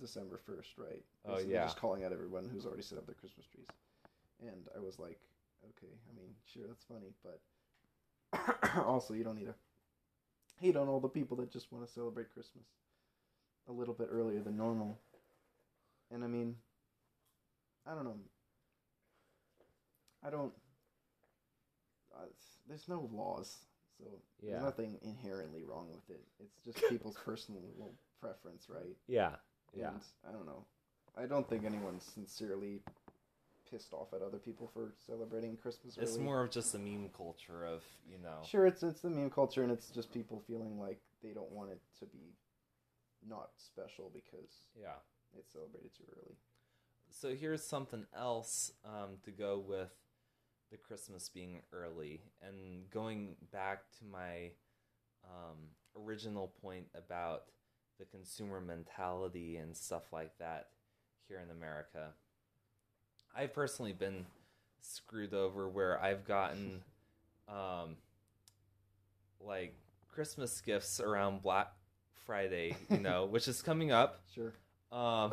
December 0.00 0.38
first, 0.44 0.70
right? 0.76 1.02
Oh, 1.26 1.34
Basically 1.34 1.54
yeah. 1.54 1.64
Just 1.64 1.78
calling 1.78 2.04
out 2.04 2.12
everyone 2.12 2.48
who's 2.52 2.66
already 2.66 2.82
set 2.82 2.98
up 2.98 3.06
their 3.06 3.14
Christmas 3.14 3.46
trees, 3.46 3.66
and 4.40 4.68
I 4.76 4.80
was 4.80 4.98
like, 4.98 5.18
okay, 5.64 5.92
I 6.10 6.16
mean, 6.16 6.30
sure, 6.52 6.64
that's 6.66 6.84
funny, 6.84 7.12
but 7.22 7.40
also 8.86 9.14
you 9.14 9.24
don't 9.24 9.36
need 9.36 9.46
to 9.46 9.54
hate 10.60 10.76
on 10.76 10.88
all 10.88 11.00
the 11.00 11.08
people 11.08 11.36
that 11.38 11.50
just 11.50 11.72
want 11.72 11.86
to 11.86 11.92
celebrate 11.92 12.32
Christmas 12.32 12.64
a 13.68 13.72
little 13.72 13.94
bit 13.94 14.08
earlier 14.10 14.40
than 14.40 14.56
normal. 14.56 14.98
And 16.10 16.24
I 16.24 16.26
mean, 16.26 16.56
I 17.86 17.94
don't 17.94 18.04
know. 18.04 18.18
I 20.24 20.30
don't. 20.30 20.52
Uh, 22.14 22.26
there's 22.68 22.88
no 22.88 23.08
laws, 23.12 23.56
so 24.02 24.06
Yeah. 24.42 24.52
there's 24.52 24.62
nothing 24.64 24.98
inherently 25.02 25.64
wrong 25.64 25.88
with 25.92 26.08
it. 26.16 26.22
It's 26.38 26.58
just 26.64 26.78
people's 26.88 27.16
personal 27.24 27.62
preference, 28.20 28.68
right? 28.68 28.96
Yeah. 29.06 29.36
Yeah. 29.74 29.88
And 29.90 30.00
I 30.28 30.32
don't 30.32 30.46
know. 30.46 30.64
I 31.16 31.26
don't 31.26 31.48
think 31.48 31.64
anyone's 31.64 32.04
sincerely 32.04 32.82
pissed 33.70 33.92
off 33.92 34.12
at 34.12 34.22
other 34.22 34.38
people 34.38 34.68
for 34.72 34.92
celebrating 35.06 35.56
Christmas 35.56 35.96
early. 35.98 36.06
It's 36.08 36.18
more 36.18 36.42
of 36.42 36.50
just 36.50 36.74
a 36.74 36.78
meme 36.78 37.10
culture 37.16 37.64
of, 37.64 37.84
you 38.10 38.18
know. 38.18 38.38
Sure, 38.44 38.66
it's 38.66 38.82
it's 38.82 39.00
the 39.00 39.10
meme 39.10 39.30
culture, 39.30 39.62
and 39.62 39.70
it's 39.70 39.90
just 39.90 40.12
people 40.12 40.42
feeling 40.46 40.78
like 40.78 41.00
they 41.22 41.30
don't 41.30 41.50
want 41.52 41.70
it 41.70 41.80
to 42.00 42.06
be 42.06 42.34
not 43.28 43.50
special 43.56 44.10
because 44.12 44.50
Yeah. 44.80 44.94
it's 45.38 45.52
celebrated 45.52 45.90
too 45.96 46.04
early. 46.16 46.34
So 47.10 47.34
here's 47.34 47.62
something 47.64 48.06
else 48.16 48.72
um, 48.84 49.18
to 49.24 49.30
go 49.30 49.58
with 49.58 49.92
the 50.70 50.76
Christmas 50.76 51.28
being 51.28 51.60
early, 51.72 52.20
and 52.42 52.88
going 52.90 53.34
back 53.52 53.82
to 53.98 54.04
my 54.04 54.50
um, 55.24 55.56
original 55.96 56.52
point 56.62 56.86
about 56.94 57.44
the 57.98 58.04
consumer 58.06 58.60
mentality 58.60 59.56
and 59.56 59.76
stuff 59.76 60.12
like 60.12 60.36
that 60.38 60.68
here 61.28 61.40
in 61.44 61.50
America. 61.50 62.08
I've 63.36 63.52
personally 63.52 63.92
been 63.92 64.26
screwed 64.80 65.34
over 65.34 65.68
where 65.68 66.00
I've 66.02 66.26
gotten 66.26 66.82
um, 67.48 67.96
like 69.40 69.74
Christmas 70.08 70.60
gifts 70.60 71.00
around 71.00 71.42
Black 71.42 71.72
Friday, 72.26 72.76
you 72.88 72.98
know, 72.98 73.24
which 73.30 73.48
is 73.48 73.62
coming 73.62 73.92
up. 73.92 74.20
Sure. 74.34 74.52
Um, 74.90 75.32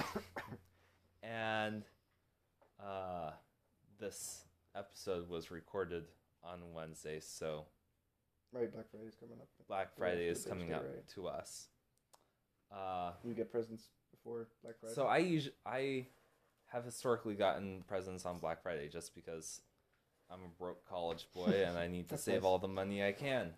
and 1.24 1.84
uh, 2.84 3.32
this 4.00 4.44
episode 4.78 5.30
was 5.30 5.52
recorded 5.52 6.06
on 6.44 6.60
Wednesday, 6.74 7.20
so 7.20 7.66
Right, 8.54 8.72
Black 8.72 8.90
Friday's 8.92 9.16
coming 9.20 9.38
up. 9.42 9.48
Black 9.68 9.96
Friday 9.98 10.28
is 10.28 10.46
coming 10.46 10.72
up 10.74 10.84
right? 10.84 11.08
to 11.16 11.28
us. 11.28 11.68
Uh, 12.72 13.12
You 13.24 13.34
get 13.34 13.52
presents 13.52 13.90
before 14.12 14.48
Black 14.64 14.76
Friday. 14.80 14.96
so 14.96 15.06
I 15.06 15.18
usually 15.18 15.54
I 15.66 16.08
have 16.68 16.86
historically 16.86 17.36
gotten 17.36 17.84
presents 17.88 18.26
on 18.26 18.40
Black 18.40 18.62
Friday 18.64 18.88
just 18.90 19.14
because 19.16 19.62
I'm 20.30 20.40
a 20.46 20.50
broke 20.60 20.88
college 20.88 21.28
boy 21.34 21.64
and 21.68 21.78
I 21.78 21.88
need 21.88 22.10
to 22.10 22.18
save 22.18 22.36
nice. 22.36 22.44
all 22.44 22.60
the 22.60 22.68
money 22.68 23.04
I 23.04 23.12
can. 23.14 23.54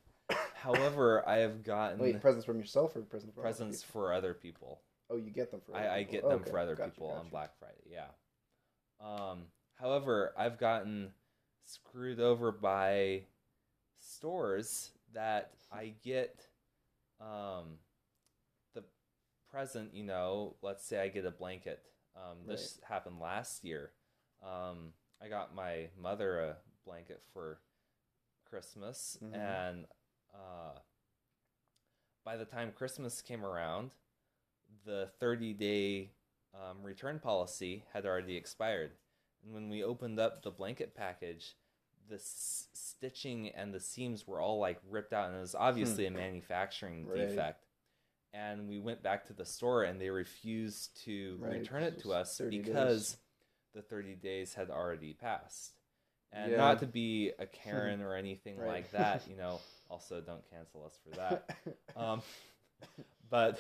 However, 0.56 1.28
I 1.28 1.38
have 1.38 1.64
gotten 1.64 2.00
wait, 2.00 2.22
presents 2.22 2.46
from 2.46 2.60
yourself 2.60 2.96
or 2.96 3.02
presents 3.02 3.34
from 3.34 3.42
presents 3.44 3.84
people? 3.84 4.02
for 4.02 4.14
other 4.14 4.34
people. 4.34 4.82
Oh, 5.10 5.18
you 5.18 5.32
get 5.32 5.50
them 5.52 5.62
for. 5.66 5.76
other 5.76 5.88
I, 5.90 5.98
I 5.98 6.04
get 6.04 6.24
Oh, 6.24 6.30
them 6.30 6.42
okay. 6.42 6.52
for 6.52 6.60
other 6.60 6.76
Gotcha, 6.76 6.92
people 6.92 7.10
on. 7.10 7.30
Black 7.30 7.52
Friday. 7.58 7.82
Yeah. 7.92 8.08
Um, 9.02 9.46
however, 9.80 10.34
I've 10.38 10.58
gotten 10.60 11.14
screwed 11.66 12.20
over 12.20 12.52
by 12.52 13.24
stores 14.00 14.92
that 15.14 15.54
I 15.72 15.94
get 16.04 16.48
um, 17.22 17.78
the 18.74 18.84
present. 19.52 19.94
You 19.94 20.04
know, 20.04 20.56
let's 20.62 20.86
say 20.86 21.00
I 21.02 21.08
get 21.10 21.26
a 21.26 21.32
blanket. 21.32 21.82
Um, 22.16 22.40
this 22.48 22.80
happened 22.88 23.20
last 23.20 23.64
year. 23.64 23.92
Um, 24.44 24.94
I 25.22 25.28
got 25.30 25.56
my 25.56 25.88
mother 26.02 26.40
a 26.42 26.58
blanket 26.86 27.22
for 27.34 27.60
Christmas, 28.50 29.18
Mhm. 29.22 29.34
and 29.36 29.86
uh, 30.34 30.80
by 32.24 32.38
the 32.38 32.46
time 32.46 32.72
Christmas 32.72 33.22
came 33.22 33.46
around, 33.46 33.92
the 34.86 35.10
30 35.20 35.54
day 35.54 36.12
um, 36.54 36.84
return 36.84 37.20
policy 37.20 37.84
had 37.94 38.06
already 38.06 38.36
expired. 38.36 38.92
When 39.44 39.70
we 39.70 39.84
opened 39.84 40.20
up 40.20 40.42
the 40.44 40.52
blanket 40.52 40.94
package, 40.96 41.56
the 42.08 42.16
s- 42.16 42.68
stitching 42.74 43.50
and 43.50 43.74
the 43.74 43.80
seams 43.80 44.28
were 44.28 44.40
all 44.42 44.60
like 44.60 44.80
ripped 44.90 45.14
out, 45.14 45.28
and 45.30 45.38
it 45.38 45.42
was 45.42 45.56
obviously 45.56 46.06
a 46.06 46.12
manufacturing 46.12 47.04
Hmm. 47.04 47.10
Right. 47.12 47.30
defect. 47.30 47.66
And 48.34 48.68
we 48.70 48.80
went 48.80 49.02
back 49.02 49.26
to 49.28 49.34
the 49.34 49.46
store, 49.46 49.84
and 49.84 50.00
they 50.00 50.10
refused 50.10 50.96
to 51.06 51.38
Right, 51.42 51.60
return 51.60 51.82
it 51.84 51.98
to 52.00 52.14
us 52.14 52.38
30 52.38 52.58
days. 52.58 52.66
because 52.66 53.18
the 53.74 53.82
30 53.82 54.16
days 54.16 54.54
had 54.54 54.70
already 54.70 55.14
passed. 55.14 55.74
And 56.32 56.52
Yeah. 56.52 56.58
not 56.58 56.80
to 56.80 56.86
be 56.88 57.32
a 57.40 57.46
Karen 57.48 58.02
or 58.02 58.14
anything 58.14 58.58
Right. 58.58 58.68
like 58.68 58.92
that, 58.92 59.28
you 59.28 59.36
know, 59.36 59.60
also 59.90 60.22
don't 60.22 60.48
cancel 60.52 60.86
us 60.86 61.00
for 61.04 61.16
that. 61.18 61.50
Um, 61.96 62.22
but 63.32 63.60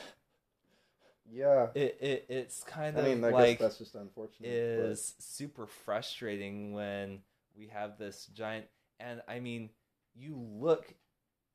yeah. 1.31 1.67
it, 1.75 1.97
it 2.01 2.25
it's 2.29 2.63
kind 2.63 2.97
I 2.97 3.01
of 3.01 3.05
mean, 3.05 3.23
I 3.23 3.29
like 3.29 3.59
guess 3.59 3.67
that's 3.67 3.77
just 3.77 3.95
unfortunate. 3.95 4.43
but- 4.43 4.89
is 4.91 5.15
super 5.19 5.67
frustrating 5.67 6.73
when 6.73 7.19
we 7.57 7.67
have 7.67 7.97
this 7.97 8.27
giant 8.33 8.65
and 8.99 9.21
I 9.27 9.39
mean 9.39 9.69
you 10.15 10.35
look 10.35 10.93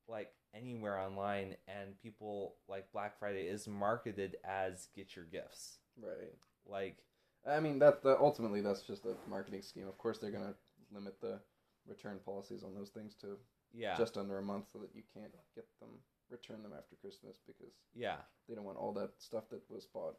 like 0.08 0.30
anywhere 0.54 0.98
online 0.98 1.56
and 1.66 1.98
people 2.00 2.54
like 2.68 2.92
Black 2.92 3.18
Friday 3.18 3.42
is 3.42 3.66
marketed 3.66 4.36
as 4.44 4.88
get 4.94 5.16
your 5.16 5.24
gifts. 5.24 5.78
Right. 6.00 6.32
Like 6.66 6.98
I 7.46 7.60
mean 7.60 7.78
that 7.80 8.02
the 8.02 8.18
ultimately 8.18 8.60
that's 8.60 8.82
just 8.82 9.04
a 9.06 9.14
marketing 9.28 9.62
scheme. 9.62 9.88
Of 9.88 9.98
course 9.98 10.18
they're 10.18 10.30
gonna 10.30 10.54
limit 10.92 11.20
the 11.20 11.40
return 11.86 12.18
policies 12.24 12.62
on 12.64 12.74
those 12.74 12.90
things 12.90 13.14
to 13.20 13.36
yeah. 13.72 13.96
just 13.96 14.16
under 14.16 14.38
a 14.38 14.42
month 14.42 14.66
so 14.72 14.78
that 14.78 14.90
you 14.94 15.02
can't 15.12 15.32
get 15.54 15.66
them 15.80 15.90
return 16.30 16.62
them 16.62 16.72
after 16.76 16.96
Christmas 16.96 17.38
because 17.46 17.72
yeah. 17.94 18.16
they 18.48 18.54
don't 18.54 18.64
want 18.64 18.78
all 18.78 18.92
that 18.94 19.10
stuff 19.18 19.44
that 19.50 19.60
was 19.68 19.86
bought 19.86 20.16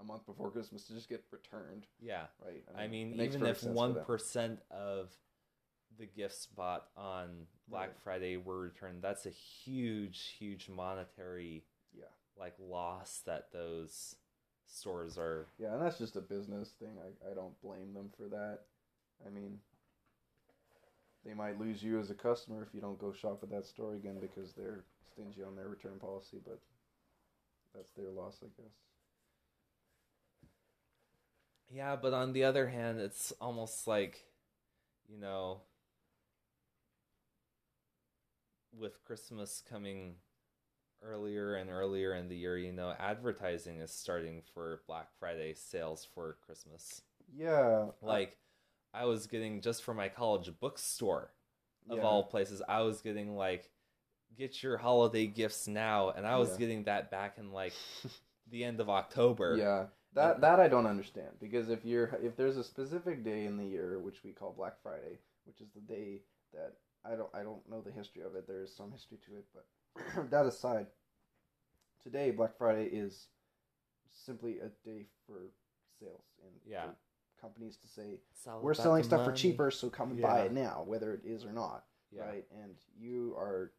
a 0.00 0.04
month 0.04 0.26
before 0.26 0.50
Christmas 0.50 0.84
to 0.84 0.94
just 0.94 1.08
get 1.08 1.22
returned. 1.30 1.86
Yeah. 2.00 2.24
Right. 2.44 2.64
I 2.76 2.86
mean, 2.86 3.12
it 3.12 3.16
makes 3.16 3.34
even 3.34 3.46
if 3.46 3.62
one 3.64 3.96
of 4.70 5.10
the 5.98 6.06
gifts 6.06 6.46
bought 6.46 6.86
on 6.96 7.46
Black 7.68 7.88
Right. 7.88 7.96
Friday 8.02 8.36
were 8.36 8.60
returned, 8.60 9.02
that's 9.02 9.26
a 9.26 9.30
huge, 9.30 10.34
huge 10.38 10.68
monetary 10.68 11.64
Yeah. 11.96 12.04
like 12.36 12.54
loss 12.58 13.20
that 13.26 13.52
those 13.52 14.16
stores 14.66 15.18
are. 15.18 15.46
Yeah, 15.58 15.74
and 15.74 15.82
that's 15.82 15.98
just 15.98 16.16
a 16.16 16.20
business 16.20 16.70
thing. 16.78 16.96
I, 16.98 17.30
I 17.30 17.34
don't 17.34 17.60
blame 17.60 17.92
them 17.92 18.10
for 18.16 18.28
that. 18.28 18.60
I 19.26 19.30
mean, 19.30 19.58
they 21.24 21.34
might 21.34 21.60
lose 21.60 21.82
you 21.82 22.00
as 22.00 22.10
a 22.10 22.14
customer 22.14 22.62
if 22.62 22.74
you 22.74 22.80
don't 22.80 22.98
go 22.98 23.12
shop 23.12 23.40
at 23.42 23.50
that 23.50 23.66
store 23.66 23.94
again 23.94 24.18
because 24.20 24.52
they're 24.54 24.84
stingy 25.12 25.42
on 25.42 25.56
their 25.56 25.68
return 25.68 25.98
policy, 26.00 26.38
but 26.44 26.60
that's 27.74 27.92
their 27.92 28.10
loss, 28.10 28.40
I 28.42 28.48
guess. 28.60 28.72
Yeah, 31.70 31.96
but 31.96 32.12
on 32.12 32.32
the 32.32 32.44
other 32.44 32.68
hand, 32.68 33.00
it's 33.00 33.32
almost 33.40 33.86
like, 33.86 34.24
you 35.08 35.18
know, 35.18 35.62
with 38.78 39.02
Christmas 39.04 39.62
coming 39.68 40.16
earlier 41.02 41.54
and 41.54 41.70
earlier 41.70 42.14
in 42.14 42.28
the 42.28 42.36
year, 42.36 42.58
you 42.58 42.72
know, 42.72 42.94
advertising 42.98 43.80
is 43.80 43.90
starting 43.90 44.42
for 44.54 44.82
Black 44.86 45.08
Friday 45.18 45.54
sales 45.54 46.06
for 46.14 46.36
Christmas. 46.44 47.02
Yeah. 47.34 47.86
Like, 48.02 48.36
I 48.92 49.06
was 49.06 49.26
getting 49.26 49.62
just 49.62 49.82
for 49.82 49.94
my 49.94 50.08
college 50.10 50.50
bookstore, 50.60 51.30
of 51.88 51.98
yeah. 51.98 52.04
all 52.04 52.22
places, 52.22 52.62
I 52.68 52.82
was 52.82 53.00
getting 53.00 53.34
like, 53.34 53.70
get 54.36 54.62
your 54.62 54.76
holiday 54.76 55.26
gifts 55.26 55.66
now, 55.68 56.10
and 56.10 56.26
I 56.26 56.36
was 56.38 56.50
Yeah. 56.52 56.58
getting 56.58 56.84
that 56.84 57.10
back 57.10 57.38
in 57.38 57.52
like 57.52 57.74
the 58.50 58.64
end 58.64 58.80
of 58.80 58.88
October. 58.90 59.56
Yeah. 59.56 59.86
That 60.14 60.42
that 60.42 60.60
I 60.60 60.68
don't 60.68 60.86
understand 60.86 61.30
because 61.40 61.70
if 61.70 61.84
you're 61.86 62.18
if 62.22 62.36
there's 62.36 62.58
a 62.58 62.64
specific 62.64 63.24
day 63.24 63.46
in 63.46 63.56
the 63.56 63.64
year 63.64 63.98
which 63.98 64.22
we 64.22 64.32
call 64.32 64.52
Black 64.52 64.74
Friday, 64.82 65.18
which 65.46 65.62
is 65.62 65.68
the 65.74 65.80
day 65.80 66.20
that 66.52 66.74
I 67.02 67.16
don't 67.16 67.30
I 67.34 67.42
don't 67.42 67.66
know 67.68 67.80
the 67.80 67.92
history 67.92 68.22
of 68.22 68.34
it. 68.34 68.46
There 68.46 68.62
is 68.62 68.74
some 68.76 68.92
history 68.92 69.18
to 69.26 69.36
it, 69.38 69.46
but 69.54 70.30
that 70.30 70.44
aside, 70.44 70.86
today 72.02 72.30
Black 72.30 72.56
Friday 72.58 72.84
is 72.86 73.28
simply 74.10 74.58
a 74.58 74.68
day 74.86 75.06
for 75.26 75.50
sales 75.98 76.24
and 76.44 76.52
Yeah. 76.66 76.90
companies 77.40 77.78
to 77.78 77.88
say 77.88 78.20
It's 78.32 78.46
all 78.46 78.60
we're 78.60 78.74
selling 78.74 79.02
the 79.02 79.08
stuff 79.08 79.24
for 79.24 79.32
cheaper, 79.32 79.70
so 79.70 79.88
come 79.88 80.10
and 80.10 80.20
buy 80.20 80.40
it 80.40 80.52
now, 80.52 80.84
whether 80.86 81.14
it 81.14 81.22
is 81.24 81.44
or 81.46 81.52
not, 81.52 81.84
Yeah. 82.10 82.22
right? 82.26 82.44
And 82.62 82.74
you 82.98 83.34
are 83.38 83.72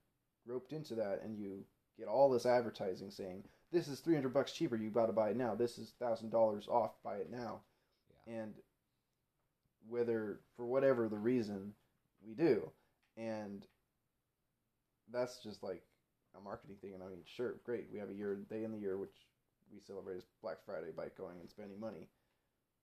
roped 0.45 0.73
into 0.73 0.95
that, 0.95 1.21
and 1.23 1.38
you 1.38 1.63
get 1.97 2.08
all 2.08 2.29
this 2.29 2.45
advertising 2.45 3.12
saying 3.12 3.43
this 3.71 3.88
is 3.88 3.99
three 3.99 4.15
hundred 4.15 4.34
bucks 4.34 4.51
cheaper. 4.51 4.75
You 4.75 4.89
got 4.89 5.08
to 5.08 5.13
buy 5.13 5.29
it 5.29 5.38
now. 5.38 5.56
This 5.56 5.77
is 5.77 5.93
thousand 5.99 6.29
dollars 6.29 6.67
off. 6.67 6.91
Buy 7.03 7.15
it 7.17 7.32
now. 7.32 7.62
Yeah. 8.27 8.36
And 8.36 8.53
whether 9.89 10.39
for 10.56 10.65
whatever 10.65 11.08
the 11.08 11.17
reason, 11.17 11.73
we 12.25 12.34
do, 12.34 12.69
and 13.17 13.65
that's 15.12 15.39
just 15.43 15.63
like 15.63 15.84
a 16.38 16.41
marketing 16.41 16.77
thing. 16.82 16.93
And 16.93 17.03
I 17.03 17.08
mean, 17.08 17.23
sure, 17.25 17.56
great. 17.65 17.88
We 17.91 17.99
have 17.99 18.10
a 18.10 18.13
year 18.13 18.36
day 18.49 18.63
in 18.63 18.71
the 18.71 18.79
year 18.79 18.97
which 18.97 19.15
we 19.73 19.79
celebrate 19.79 20.17
as 20.17 20.23
Black 20.41 20.58
Friday 20.65 20.91
by 20.95 21.08
going 21.17 21.39
and 21.39 21.49
spending 21.49 21.79
money, 21.79 22.08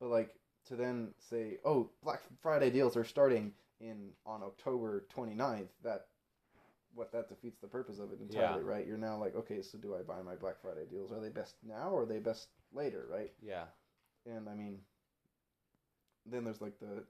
but 0.01 0.09
like 0.09 0.35
to 0.67 0.77
then 0.77 1.09
say, 1.19 1.59
oh, 1.65 1.91
Black 2.03 2.21
Friday 2.43 2.71
deals 2.71 2.97
are 2.97 3.05
starting 3.05 3.53
in 3.81 4.11
on 4.27 4.43
October 4.43 5.05
29th, 5.17 5.69
that 5.83 6.07
what 6.95 7.13
that 7.13 7.29
defeats 7.29 7.59
the 7.61 7.69
purpose 7.69 7.99
of 7.99 8.13
it 8.13 8.21
entirely, 8.21 8.63
right? 8.65 8.87
You're 8.87 8.99
now 8.99 9.17
like, 9.17 9.35
okay, 9.37 9.63
so 9.63 9.79
do 9.79 9.95
I 9.95 10.03
buy 10.03 10.23
my 10.23 10.35
Black 10.35 10.61
Friday 10.61 10.87
deals? 10.91 11.13
Are 11.13 11.21
they 11.21 11.29
best 11.29 11.57
now 11.67 11.91
or 11.91 12.03
are 12.03 12.07
they 12.07 12.19
best 12.19 12.49
later, 12.73 13.07
right? 13.11 13.33
Yeah. 13.43 13.65
And 14.27 14.49
I 14.49 14.55
mean, 14.55 14.79
then 16.27 16.45
there's 16.45 16.61
like 16.61 16.79
the 16.81 17.05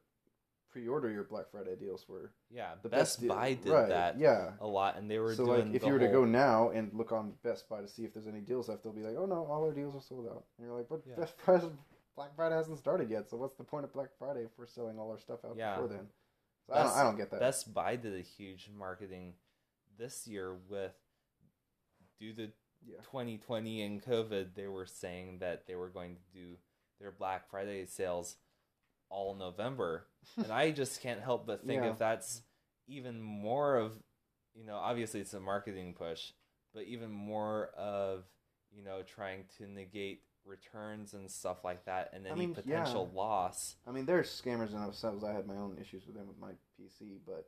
pre-order 0.70 1.10
your 1.10 1.24
Black 1.24 1.50
Friday 1.50 1.74
deals 1.76 2.08
were 2.08 2.30
Yeah. 2.50 2.74
the 2.82 2.88
Best, 2.88 3.20
best 3.20 3.28
Buy 3.28 3.54
did 3.54 3.72
right, 3.72 3.88
that 3.88 4.18
Yeah. 4.18 4.52
a 4.60 4.66
lot, 4.66 4.96
and 4.96 5.10
they 5.10 5.18
were 5.18 5.34
So 5.34 5.46
doing. 5.46 5.66
like, 5.66 5.74
if 5.74 5.82
you 5.84 5.92
were 5.92 5.98
to 5.98 6.08
go 6.08 6.24
now 6.24 6.70
and 6.70 6.92
look 6.94 7.10
on 7.10 7.32
Best 7.42 7.68
Buy 7.68 7.80
to 7.80 7.88
see 7.88 8.04
if 8.04 8.12
there's 8.14 8.28
any 8.28 8.40
deals 8.40 8.68
left, 8.68 8.84
they'll 8.84 8.92
be 8.92 9.02
like, 9.02 9.16
oh 9.16 9.26
no, 9.26 9.46
all 9.46 9.64
our 9.64 9.72
deals 9.72 9.96
are 9.96 10.00
sold 10.02 10.28
out. 10.28 10.44
And 10.58 10.66
you're 10.66 10.76
like, 10.76 10.88
but 10.88 11.02
Yeah. 11.06 11.16
Best 11.16 11.34
Friday, 11.38 11.70
Black 12.14 12.36
Friday 12.36 12.54
hasn't 12.54 12.78
started 12.78 13.10
yet, 13.10 13.28
so 13.28 13.36
what's 13.36 13.56
the 13.56 13.64
point 13.64 13.84
of 13.84 13.92
Black 13.92 14.10
Friday 14.18 14.42
if 14.44 14.50
we're 14.56 14.66
selling 14.66 14.98
all 14.98 15.10
our 15.10 15.18
stuff 15.18 15.44
out 15.44 15.56
Yeah. 15.56 15.72
before 15.74 15.88
then? 15.88 16.08
So 16.68 16.74
I 16.74 16.82
don't, 16.84 16.92
I 16.98 17.02
don't 17.02 17.16
get 17.16 17.30
that. 17.32 17.40
Best 17.40 17.74
Buy 17.74 17.96
did 17.96 18.14
a 18.14 18.20
huge 18.22 18.70
marketing 18.76 19.34
this 20.00 20.26
year 20.26 20.56
with 20.68 20.94
due 22.18 22.32
to 22.34 22.48
yeah. 22.84 22.96
2020 23.04 23.82
and 23.82 24.02
COVID. 24.02 24.54
They 24.54 24.66
were 24.66 24.86
saying 24.86 25.38
that 25.40 25.66
they 25.66 25.76
were 25.76 25.90
going 25.90 26.16
to 26.16 26.38
do 26.38 26.56
their 27.00 27.12
Black 27.12 27.48
Friday 27.50 27.86
sales 27.86 28.36
all 29.08 29.34
November, 29.34 30.06
and 30.36 30.50
I 30.52 30.70
just 30.70 31.02
can't 31.02 31.20
help 31.20 31.46
but 31.46 31.64
think 31.66 31.82
Yeah. 31.82 31.90
if 31.90 31.98
that's 31.98 32.42
even 32.88 33.20
more 33.20 33.76
of, 33.76 33.92
you 34.54 34.64
know, 34.64 34.76
obviously 34.76 35.20
it's 35.20 35.34
a 35.34 35.40
marketing 35.40 35.94
push, 35.94 36.32
but 36.74 36.84
even 36.84 37.10
more 37.10 37.70
of, 37.76 38.24
you 38.72 38.82
know, 38.82 39.02
trying 39.02 39.44
to 39.58 39.66
negate 39.66 40.22
returns 40.44 41.12
and 41.12 41.30
stuff 41.30 41.64
like 41.64 41.84
that 41.84 42.10
and 42.12 42.26
I 42.26 42.30
any 42.30 42.40
mean, 42.40 42.54
potential 42.54 43.08
yeah. 43.12 43.18
loss. 43.20 43.76
I 43.86 43.92
mean, 43.92 44.06
they're 44.06 44.22
scammers 44.22 44.72
in 44.72 44.80
themselves. 44.80 45.22
I 45.22 45.32
had 45.32 45.46
my 45.46 45.56
own 45.56 45.76
issues 45.80 46.06
with 46.06 46.16
them 46.16 46.26
with 46.26 46.38
my 46.38 46.52
PC, 46.80 47.18
but 47.26 47.46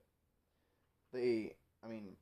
they, 1.13 1.55
I 1.85 1.89
mean, 1.89 2.17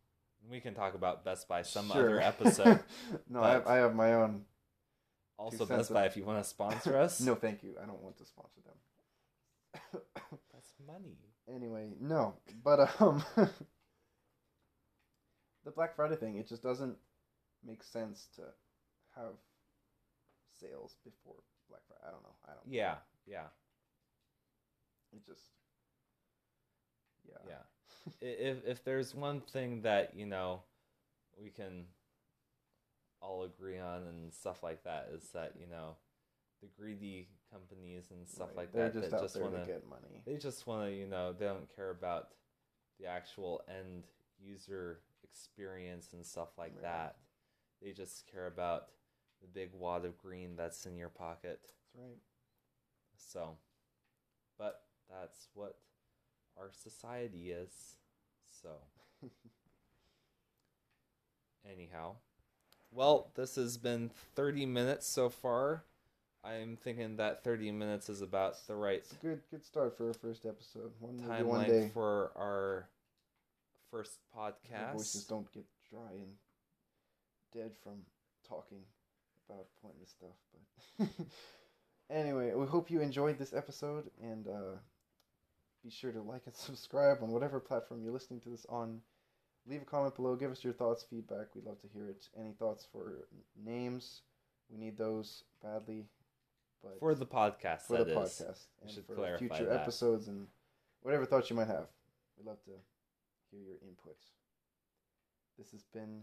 We 0.48 0.60
can 0.60 0.74
talk 0.74 0.94
about 0.94 1.24
Best 1.24 1.48
Buy 1.48 1.62
some 1.62 1.90
sure. 1.90 2.00
other 2.02 2.20
episode. 2.20 2.80
no, 3.28 3.42
I 3.42 3.50
have, 3.52 3.66
I 3.66 3.76
have 3.76 3.94
my 3.94 4.14
own. 4.14 4.42
Also, 5.38 5.64
Best 5.64 5.90
of- 5.90 5.94
Buy, 5.94 6.06
if 6.06 6.16
you 6.16 6.24
want 6.24 6.42
to 6.42 6.48
sponsor 6.48 6.96
us. 7.04 7.20
No, 7.20 7.34
thank 7.34 7.62
you. 7.62 7.74
I 7.82 7.86
don't 7.86 8.02
want 8.02 8.16
to 8.18 8.24
sponsor 8.24 8.60
them. 8.64 8.74
That's 10.52 10.72
money. 10.86 11.16
anyway, 11.48 11.90
no, 12.00 12.34
but 12.64 12.90
um, 13.00 13.22
the 15.64 15.70
Black 15.70 15.94
Friday 15.94 16.16
thing, 16.16 16.36
it 16.36 16.48
just 16.48 16.62
doesn't 16.62 16.96
make 17.64 17.82
sense 17.82 18.28
to 18.36 18.42
have 19.16 19.34
sales 20.60 20.96
before 21.04 21.36
Black 21.68 21.82
Friday. 21.86 22.02
I 22.06 22.10
don't 22.10 22.22
know. 22.22 22.34
I 22.44 22.50
don't. 22.54 22.66
Yeah, 22.72 22.96
yeah, 23.26 23.46
It 25.12 25.24
just. 25.24 25.42
Yeah. 27.28 27.38
yeah. 27.46 27.62
If 28.20 28.64
if 28.66 28.84
there's 28.84 29.14
one 29.14 29.40
thing 29.40 29.82
that 29.82 30.14
you 30.16 30.26
know 30.26 30.62
we 31.42 31.50
can 31.50 31.86
all 33.22 33.44
agree 33.44 33.78
on 33.78 34.02
and 34.06 34.32
stuff 34.32 34.62
like 34.62 34.82
that 34.84 35.10
is 35.14 35.28
that 35.30 35.52
you 35.60 35.66
know 35.70 35.96
the 36.62 36.68
greedy 36.78 37.28
companies 37.52 38.04
and 38.10 38.26
stuff 38.26 38.48
Right. 38.48 38.56
like 38.56 38.72
They're 38.72 38.84
that 38.88 38.94
just 38.94 39.10
that 39.10 39.20
just 39.20 39.40
want 39.40 39.54
to 39.54 39.60
to 39.60 39.66
get 39.66 39.88
money. 39.88 40.22
they 40.26 40.36
just 40.36 40.66
want 40.66 40.86
to 40.88 40.94
you 40.94 41.06
know 41.06 41.32
they 41.32 41.46
don't 41.46 41.74
care 41.74 41.90
about 41.90 42.28
the 42.98 43.06
actual 43.06 43.62
end 43.68 44.04
user 44.42 45.00
experience 45.22 46.12
and 46.12 46.24
stuff 46.24 46.48
like 46.58 46.74
Right. 46.74 46.82
that 46.82 47.16
they 47.82 47.92
just 47.92 48.26
care 48.30 48.46
about 48.46 48.88
the 49.42 49.48
big 49.48 49.70
wad 49.74 50.04
of 50.04 50.18
green 50.18 50.56
that's 50.56 50.86
in 50.86 50.96
your 50.96 51.08
pocket 51.08 51.60
That's 51.62 51.74
right. 51.96 52.18
so 53.16 53.56
but 54.58 54.82
that's 55.10 55.48
what 55.54 55.76
our 56.60 56.70
society 56.72 57.50
is 57.50 57.96
so 58.62 58.68
anyhow 61.70 62.14
well 62.92 63.30
this 63.34 63.56
has 63.56 63.78
been 63.78 64.10
30 64.34 64.66
minutes 64.66 65.06
so 65.06 65.28
far 65.28 65.84
i'm 66.44 66.76
thinking 66.76 67.16
that 67.16 67.42
30 67.42 67.72
minutes 67.72 68.08
is 68.08 68.20
about 68.20 68.56
the 68.66 68.74
right 68.74 68.98
It's 68.98 69.12
a 69.12 69.16
good 69.16 69.40
good 69.50 69.64
start 69.64 69.96
for 69.96 70.08
our 70.08 70.14
first 70.14 70.46
episode. 70.46 70.92
One 71.00 71.16
maybe 71.16 71.28
time 71.28 71.46
one 71.46 71.66
day 71.66 71.90
for 71.92 72.32
our 72.36 72.88
first 73.90 74.18
our 74.36 74.52
voices 74.92 75.24
don't 75.24 75.50
get 75.52 75.64
dry 75.90 76.12
and 76.12 76.34
dead 77.52 77.72
from 77.82 77.94
talking 78.48 78.78
about 79.48 79.66
pointless 79.82 80.10
stuff. 80.10 80.36
But 80.98 81.08
anyway, 82.10 82.52
we 82.54 82.66
hope 82.66 82.90
you 82.90 83.00
enjoyed 83.00 83.38
this 83.38 83.52
episode 83.52 84.10
and 84.22 84.46
uh, 84.46 84.76
be 85.84 85.90
sure 85.90 86.12
to 86.12 86.20
like 86.22 86.42
and 86.46 86.54
subscribe 86.54 87.18
on 87.22 87.30
whatever 87.30 87.60
platform 87.60 88.02
you're 88.02 88.12
listening 88.12 88.40
to 88.40 88.48
this 88.50 88.66
on. 88.68 89.00
Leave 89.66 89.82
a 89.82 89.84
comment 89.84 90.14
below. 90.16 90.36
Give 90.36 90.50
us 90.50 90.64
your 90.64 90.72
thoughts, 90.72 91.04
feedback. 91.08 91.54
We'd 91.54 91.64
love 91.66 91.80
to 91.82 91.88
hear 91.92 92.08
it. 92.08 92.26
Any 92.38 92.52
thoughts 92.52 92.86
for 92.90 93.26
names? 93.62 94.22
We 94.70 94.78
need 94.78 94.96
those 94.96 95.44
badly. 95.62 96.06
But 96.82 96.98
For 96.98 97.14
the 97.14 97.26
podcast, 97.26 97.82
for 97.82 97.98
that 97.98 98.06
the 98.06 98.18
is. 98.20 98.30
podcast 98.30 98.58
and 98.80 98.90
should 98.90 99.04
for 99.04 99.36
future 99.38 99.66
that. 99.66 99.80
episodes 99.80 100.28
and 100.28 100.46
whatever 101.02 101.26
thoughts 101.26 101.50
you 101.50 101.56
might 101.56 101.66
have. 101.68 101.88
We'd 102.38 102.46
love 102.46 102.62
to 102.64 102.70
hear 103.50 103.60
your 103.60 103.76
input. 103.86 104.16
This 105.58 105.72
has 105.72 105.82
been 105.92 106.22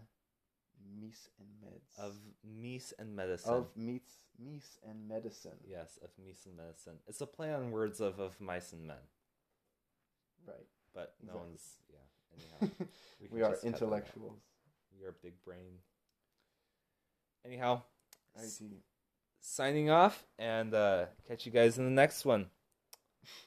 Meese 1.00 1.28
and 1.38 1.48
Meds. 1.64 2.04
Of 2.04 2.14
meese 2.44 2.92
and 2.98 3.14
medicine. 3.14 3.52
of 3.54 3.68
meats, 3.76 4.14
Meese 4.44 4.78
and 4.88 5.08
Medicine. 5.08 5.58
yes, 5.68 5.98
of 6.02 6.10
meese 6.20 6.44
and 6.46 6.56
medicine. 6.56 6.94
It's 7.06 7.20
a 7.20 7.26
play 7.26 7.52
on 7.54 7.70
words 7.70 8.00
of 8.00 8.18
of 8.18 8.40
mice 8.40 8.72
and 8.72 8.84
men, 8.86 8.96
Right. 10.48 10.66
but 10.94 11.14
no 11.22 11.32
Exactly. 11.32 11.48
one's 11.48 11.78
yeah. 11.90 11.98
Anyhow, 12.34 12.86
we, 13.20 13.28
can 13.28 13.42
are 13.42 13.50
just 13.50 13.62
cut 13.62 13.72
that 13.72 13.76
out. 13.76 13.82
intellectuals. 13.82 14.40
We 14.98 15.06
are 15.06 15.14
big 15.22 15.34
brain. 15.44 15.78
Anyhow, 17.44 17.82
s- 18.36 18.60
IT. 18.60 18.72
signing 19.40 19.90
off 19.90 20.24
and 20.38 20.74
uh, 20.74 21.06
catch 21.26 21.46
you 21.46 21.52
guys 21.52 21.78
in 21.78 21.84
the 21.84 21.90
next 21.90 22.24
one. 22.24 22.46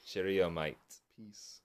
Cheerio, 0.06 0.50
mate. 0.50 0.76
Peace. 1.16 1.61